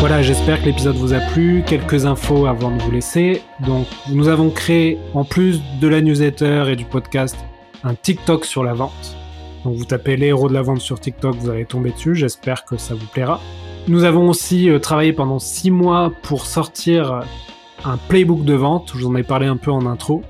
[0.00, 1.64] Voilà, j'espère que l'épisode vous a plu.
[1.66, 3.42] Quelques infos avant de vous laisser.
[3.66, 7.36] Donc, nous avons créé, en plus de la newsletter et du podcast,
[7.82, 9.16] un TikTok sur la vente.
[9.64, 12.14] Donc, vous tapez les héros de la vente sur TikTok, vous allez tomber dessus.
[12.14, 13.40] J'espère que ça vous plaira.
[13.88, 17.24] Nous avons aussi euh, travaillé pendant six mois pour sortir
[17.84, 18.92] un playbook de vente.
[18.94, 20.22] Je vous en ai parlé un peu en intro.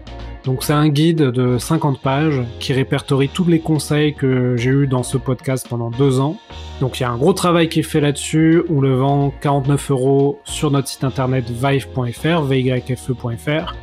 [0.45, 4.87] Donc c'est un guide de 50 pages qui répertorie tous les conseils que j'ai eus
[4.87, 6.37] dans ce podcast pendant deux ans.
[6.81, 8.63] Donc il y a un gros travail qui est fait là-dessus.
[8.71, 13.75] On le vend 49 euros sur notre site internet vive.fr, vyfe.fr.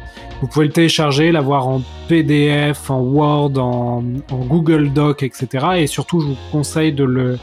[0.41, 5.66] Vous pouvez le télécharger, l'avoir en PDF, en Word, en, Google Doc, etc.
[5.78, 7.38] Et surtout, je vous conseille de le,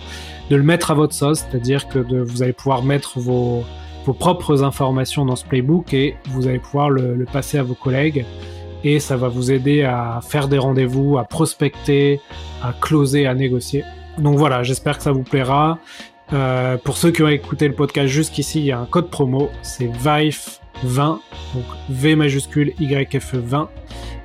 [0.51, 3.65] de le mettre à votre sauce, c'est-à-dire que vous allez pouvoir mettre vos,
[4.05, 7.75] vos propres informations dans ce playbook et vous allez pouvoir le, le passer à vos
[7.75, 8.27] collègues
[8.85, 12.21] et ça va vous aider à faire des rendez-vous, à prospecter,
[12.63, 13.85] à closer, à négocier.
[14.19, 15.79] Donc voilà, j'espère que ça vous plaira.
[16.33, 19.51] Euh, pour ceux qui ont écouté le podcast jusqu'ici, il y a un code promo,
[19.63, 21.19] c'est VIFE20,
[21.55, 23.69] donc V majuscule YFE20,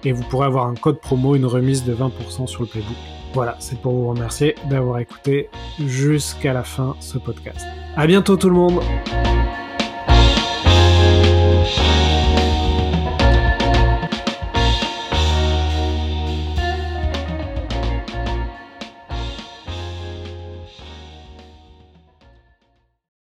[0.05, 2.95] et vous pourrez avoir un code promo, une remise de 20% sur le playbook.
[3.33, 5.49] Voilà, c'est pour vous remercier d'avoir écouté
[5.85, 7.65] jusqu'à la fin ce podcast.
[7.95, 8.79] À bientôt tout le monde!